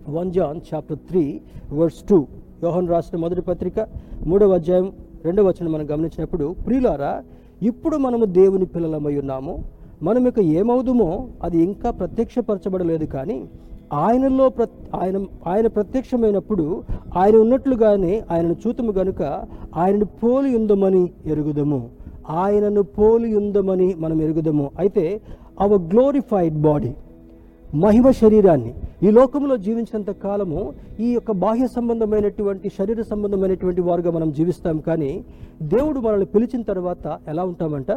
one 0.09 0.31
John 0.31 0.61
chapter 0.73 0.97
three 0.97 1.41
verse 1.73 2.03
two. 2.09 2.27
యోహన్ 2.63 2.87
రాసిన 2.89 3.19
మొదటి 3.19 3.41
పత్రిక 3.41 3.79
మూడవ 4.27 4.53
అధ్యాయం 4.53 4.87
రెండవ 5.25 5.43
వచనం 5.47 5.71
మనం 5.71 5.85
గమనించినప్పుడు 5.91 6.55
ప్రియులారా 6.65 7.11
ఇప్పుడు 7.61 7.97
మనము 7.97 8.25
దేవుని 8.25 8.65
పిల్లలమై 8.65 9.13
ఉన్నాము. 9.17 9.53
మనం 10.03 10.27
ఇక 10.27 10.39
ఏమవుదుమో 10.39 11.27
అది 11.43 11.57
ఇంకా 11.63 11.91
ప్రత్యక్షపరచబడలేదు 11.91 13.05
కానీ 13.05 13.37
ఆయనలో 13.93 14.49
ప్ర 14.49 14.67
ఆయన 14.95 15.17
ఆయన 15.47 15.67
ప్రత్యక్షమైనప్పుడు 15.67 16.83
ఆయన 17.15 17.35
ఉన్నట్లుగానే 17.35 18.23
ఆయనను 18.31 18.55
చూతుము 18.67 18.91
గనుక 18.91 19.21
ఆయనను 19.75 20.05
పోలి 20.05 20.49
ఉందమని 20.57 21.03
ఎరుగుదము. 21.25 21.79
ఆయనను 22.29 22.83
పోలి 22.97 23.35
ఉందమని 23.35 23.95
మనం 23.97 24.21
ఎరుగుదము. 24.21 24.71
అయితే 24.79 25.21
అవర్ 25.59 25.81
గ్లోరిఫైడ్ 25.81 26.57
బాడీ 26.61 26.93
మహిమ 27.73 28.11
శరీరాన్ని. 28.11 28.73
ఈ 29.03 29.09
లోకంలో 29.11 29.57
జీవించినంత 29.57 30.11
కాలము 30.23 30.73
ఈ 30.99 31.07
యొక్క 31.13 31.31
బాహ్య 31.31 31.65
సంబంధమైనటువంటి 31.67 32.69
శరీర 32.77 33.01
సంబంధమైనటువంటి 33.09 33.81
వారుగా 33.81 34.11
మనం 34.11 34.31
జీవిస్తాం. 34.37 34.77
కానీ 34.87 35.23
దేవుడు 35.73 35.99
మనల్ని 35.99 36.25
పిలిచిన 36.25 36.61
తర్వాత 36.61 37.19
ఎలా 37.27 37.43
ఉంటామంట? 37.43 37.91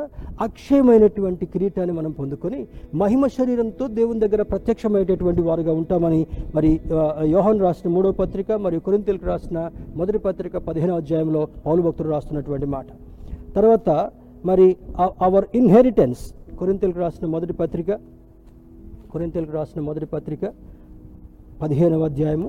అక్షయమైనటువంటి 0.46 1.46
కిరీటాన్ని 1.46 1.94
మనం 1.94 2.10
పొందుకొని 2.10 2.66
మహిమ 2.94 3.26
శరీరంతో 3.38 3.86
దేవుని 3.86 4.20
దగ్గర 4.20 4.42
ప్రత్యక్షమైనటువంటి 4.42 5.42
వారుగా 5.42 5.72
ఉంటామని 5.72 6.26
మరి 6.54 6.80
యోహన్ 7.34 7.60
రాసిన 7.60 7.90
మూడో 7.90 8.12
పత్రిక 8.12 8.52
మరియు 8.52 8.80
కొరింతలకు 8.80 9.26
రాసిన 9.26 9.70
మొదటి 9.96 10.18
పత్రిక 10.18 10.56
పదిహేనో 10.56 10.96
అధ్యాయంలో 10.96 11.48
పౌలు 11.66 11.82
భక్తులు 11.82 12.08
రాస్తున్నటువంటి 12.08 12.66
మాట. 12.66 12.86
తర్వాత 13.56 14.10
మరి 14.44 14.76
అవర్ 14.98 15.44
ఇన్హెరిటెన్స్ 15.54 16.32
కొరింతలకు 16.58 16.98
రాసిన 16.98 17.26
మొదటి 17.26 17.52
పత్రిక 17.52 17.90
కొరింతలకు 19.12 19.52
రాసిన 19.52 19.80
మొదటి 19.88 20.06
పత్రిక 20.06 20.42
పదిహేనవ 21.62 22.04
అధ్యాయము 22.04 22.48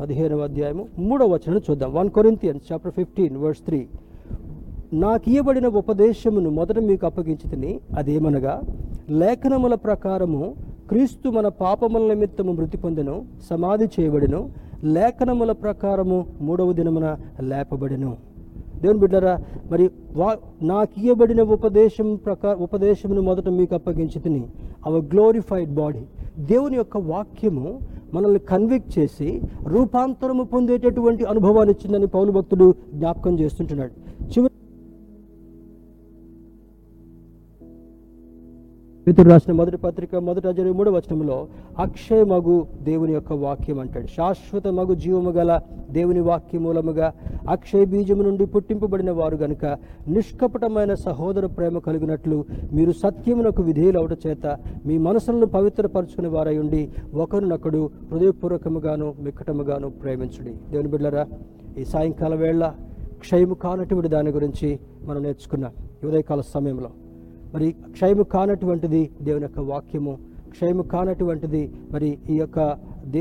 పదిహేనవ 0.00 0.40
అధ్యాయము 0.40 0.82
మూడవ 0.98 1.28
వచనం 1.34 1.60
చూద్దాం. 1.66 1.90
One 1.94 2.10
Corinthians 2.16 2.64
chapter 2.72 2.94
fifteen 2.98 3.36
verse 3.36 3.62
three. 3.66 3.80
నాకు 5.04 5.26
ఇవ్వబడిన 5.30 5.66
ఉపదేశమును 5.80 6.50
మొదట 6.50 6.78
మీకు 6.90 7.06
అప్పగించి 7.06 7.50
తిని 7.50 7.72
అదేమనగా 7.98 8.54
లేఖనముల 9.22 9.74
ప్రకారము 9.86 10.42
క్రీస్తు 10.88 11.28
మన 11.28 11.48
పాపముల 11.62 12.02
నిమిత్తము 12.12 12.52
మృతి 12.52 12.78
పొందెను 12.84 13.16
సమాధి 13.50 13.88
చేయబడిను 13.96 14.40
లేఖనముల 14.96 15.52
ప్రకారము 15.64 16.18
మూడవ 16.40 16.72
దినమున 16.72 17.06
లేపబడిను. 17.50 18.12
దేవుని 18.82 19.00
బిడ్డరా 19.00 19.34
మరి 19.70 19.84
వా 20.16 20.30
నాకు 20.62 20.94
ఇవ్వబడిన 21.00 21.42
ఉపదేశం 21.50 22.08
ప్రకార 22.26 22.54
ఉపదేశమును 22.58 23.20
మొదట 23.20 23.48
మీకు 23.58 23.74
అప్పగించి 23.74 24.20
తిని 24.20 24.42
అవర్ 24.86 25.04
గ్లోరిఫైడ్ 25.12 25.72
బాడీ 25.74 26.02
దేవుని 26.50 26.76
యొక్క 26.76 26.96
వాక్యము 27.12 27.66
మనల్ని 28.14 28.40
కన్విక్ట్ 28.50 28.98
చేసి 28.98 29.28
రూపాంతరము 29.66 30.44
పొందేటటువంటి 30.44 31.24
అనుభవాన్ని 31.24 31.72
ఇచ్చిందని 31.74 32.06
పౌలు 32.06 32.30
భక్తుడు 32.32 32.66
జ్ఞాపకం 32.94 33.34
చేస్తుంటున్నాడు. 33.40 33.92
చివరి 34.32 34.54
పేతురు 39.06 39.28
రాసిన 39.30 39.52
మొదటి 39.52 39.76
పత్రిక 39.76 40.16
మొదటి 40.16 40.48
అజరు 40.48 40.72
మూడు 40.72 40.90
వచనంలో 40.90 41.36
అక్షయమగు 41.78 42.66
దేవుని 42.82 43.12
యొక్క 43.12 43.32
వాక్యం 43.32 43.78
అంటాడు. 43.78 44.06
శాశ్వత 44.06 44.66
మగు 44.68 44.94
జీవము 44.94 45.30
గల 45.30 45.60
దేవుని 45.90 46.20
వాక్య 46.20 46.58
మూలముగా 46.58 47.12
అక్షయ 47.48 47.84
బీజము 47.84 48.22
నుండి 48.22 48.46
పుట్టింపబడిన 48.46 49.10
వారు 49.10 49.36
గనుక 49.36 49.64
నిష్కపటమైన 50.08 50.94
సహోదర 50.94 51.46
ప్రేమ 51.46 51.78
కలిగినట్లు 51.78 52.38
మీరు 52.72 52.92
సత్యమునకు 52.92 53.62
విధేయులవట 53.62 54.26
చేత 54.26 54.58
మీ 54.86 54.98
మనసులను 54.98 55.46
పవిత్రపరచుకునే 55.46 56.28
వారై 56.28 56.58
ఉండి 56.58 56.82
ఒకరినొకడు 57.14 57.90
హృదయపూర్వకముగాను 58.12 59.14
మిక్కటముగాను 59.20 59.90
ప్రేమించుడి. 60.02 60.54
దేవుని 60.70 60.88
బిడ్డరా 60.88 61.26
ఈ 61.78 61.84
సాయంకాల 61.84 62.34
వేళ 62.34 62.72
క్షయము 63.20 63.54
కానటువంటి 63.54 64.08
దాని 64.08 64.30
గురించి 64.30 64.78
మనం 65.04 65.22
నేర్చుకున్నాం 65.22 65.72
ఉదయకాల 66.04 66.40
సమయంలో 66.54 66.90
మరి 67.54 67.68
క్షయము 67.92 68.24
కానటువంటిది 68.32 69.02
దేవుని 69.20 69.42
యొక్క 69.42 69.60
వాక్యము 69.68 70.14
క్షయము 70.50 70.82
కానటువంటిది 70.92 71.62
మరి 71.92 72.08
ఈ 72.30 72.36
యొక్క 72.36 72.58
దే 73.06 73.20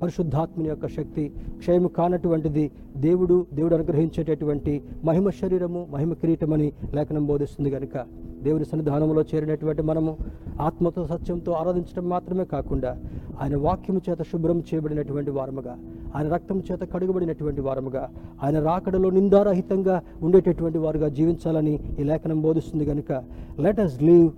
పరిశుద్ధాత్మని 0.00 0.68
యొక్క 0.68 0.86
శక్తి 0.88 1.24
క్షయము 1.58 1.88
కానటువంటిది 1.88 2.64
దేవుడు 2.98 3.36
దేవుడు 3.52 3.74
అనుగ్రహించేటటువంటి 3.74 4.74
మహిమ 5.04 5.30
శరీరము 5.40 5.80
మహిమ 5.90 6.12
కిరీటమని 6.12 6.68
లేఖనం 6.94 7.24
బోధిస్తుంది 7.26 7.70
కనుక 7.70 7.96
దేవుని 8.46 8.66
సన్నిధానంలో 8.70 9.22
చేరినటువంటి 9.30 9.82
మనము 9.82 10.12
ఆత్మతో 10.60 11.02
సత్యంతో 11.06 11.52
ఆరాధించడం 11.52 12.06
మాత్రమే 12.08 12.46
కాకుండా 12.52 12.92
ఆయన 13.40 13.56
వాక్యము 13.58 14.00
చేత 14.06 14.22
శుభ్రం 14.30 14.58
చేయబడినటువంటి 14.68 15.30
వారముగా 15.30 15.74
ఆయన 16.14 16.26
రక్తం 16.28 16.58
చేత 16.68 16.82
కడుగబడినటువంటి 16.92 17.60
వారముగా 17.60 18.04
ఆయన 18.42 18.58
రాకడలో 18.62 19.10
నిందారహితంగా 19.10 19.96
ఉండేటటువంటి 20.22 20.78
వారుగా 20.78 21.10
జీవించాలని 21.18 21.74
ఈ 21.98 22.04
లేఖనం 22.04 22.40
బోధిస్తుంది 22.42 22.86
కనుక 22.86 23.12
let 23.58 23.80
us 23.80 23.96
live 24.02 24.28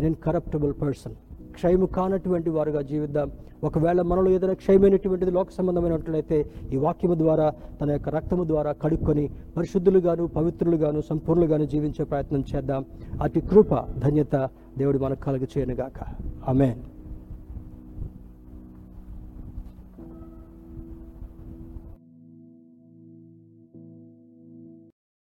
incorruptible 0.24 0.74
person 0.80 1.16
క్షయము 1.58 1.86
కానటువంటి 1.86 2.50
వారుగా 2.50 2.82
జీవిద్దాం. 2.82 3.30
ఒకవేళ 3.64 4.02
మనలో 4.02 4.30
ఏదైనా 4.30 4.52
క్షయమైనటువంటిది 4.52 5.30
లోక 5.30 5.50
సంబంధమైనట్లయితే 5.50 6.36
ఈ 6.72 6.76
వాక్యము 6.76 7.14
ద్వారా 7.14 7.46
తన 7.80 7.90
యొక్క 7.90 8.08
రక్తము 8.08 8.44
ద్వారా 8.44 8.72
కడుక్కొని 8.72 9.24
పరిశుద్ధులుగాను 9.56 10.26
పవిత్రులుగాను 10.26 11.00
సంపూర్ణులుగాను 11.00 11.64
జీవించే 11.64 12.04
ప్రయత్నం 12.04 12.44
చేద్దాం. 12.54 12.84
అతి 13.22 13.40
కృప 13.40 13.74
ధన్యత 13.98 14.48
దేవుడు 14.78 14.98
మనకు 14.98 15.20
కలుగు 15.20 15.48
చేయనుగాక. 15.58 16.00
ఆమెన్. 16.48 16.97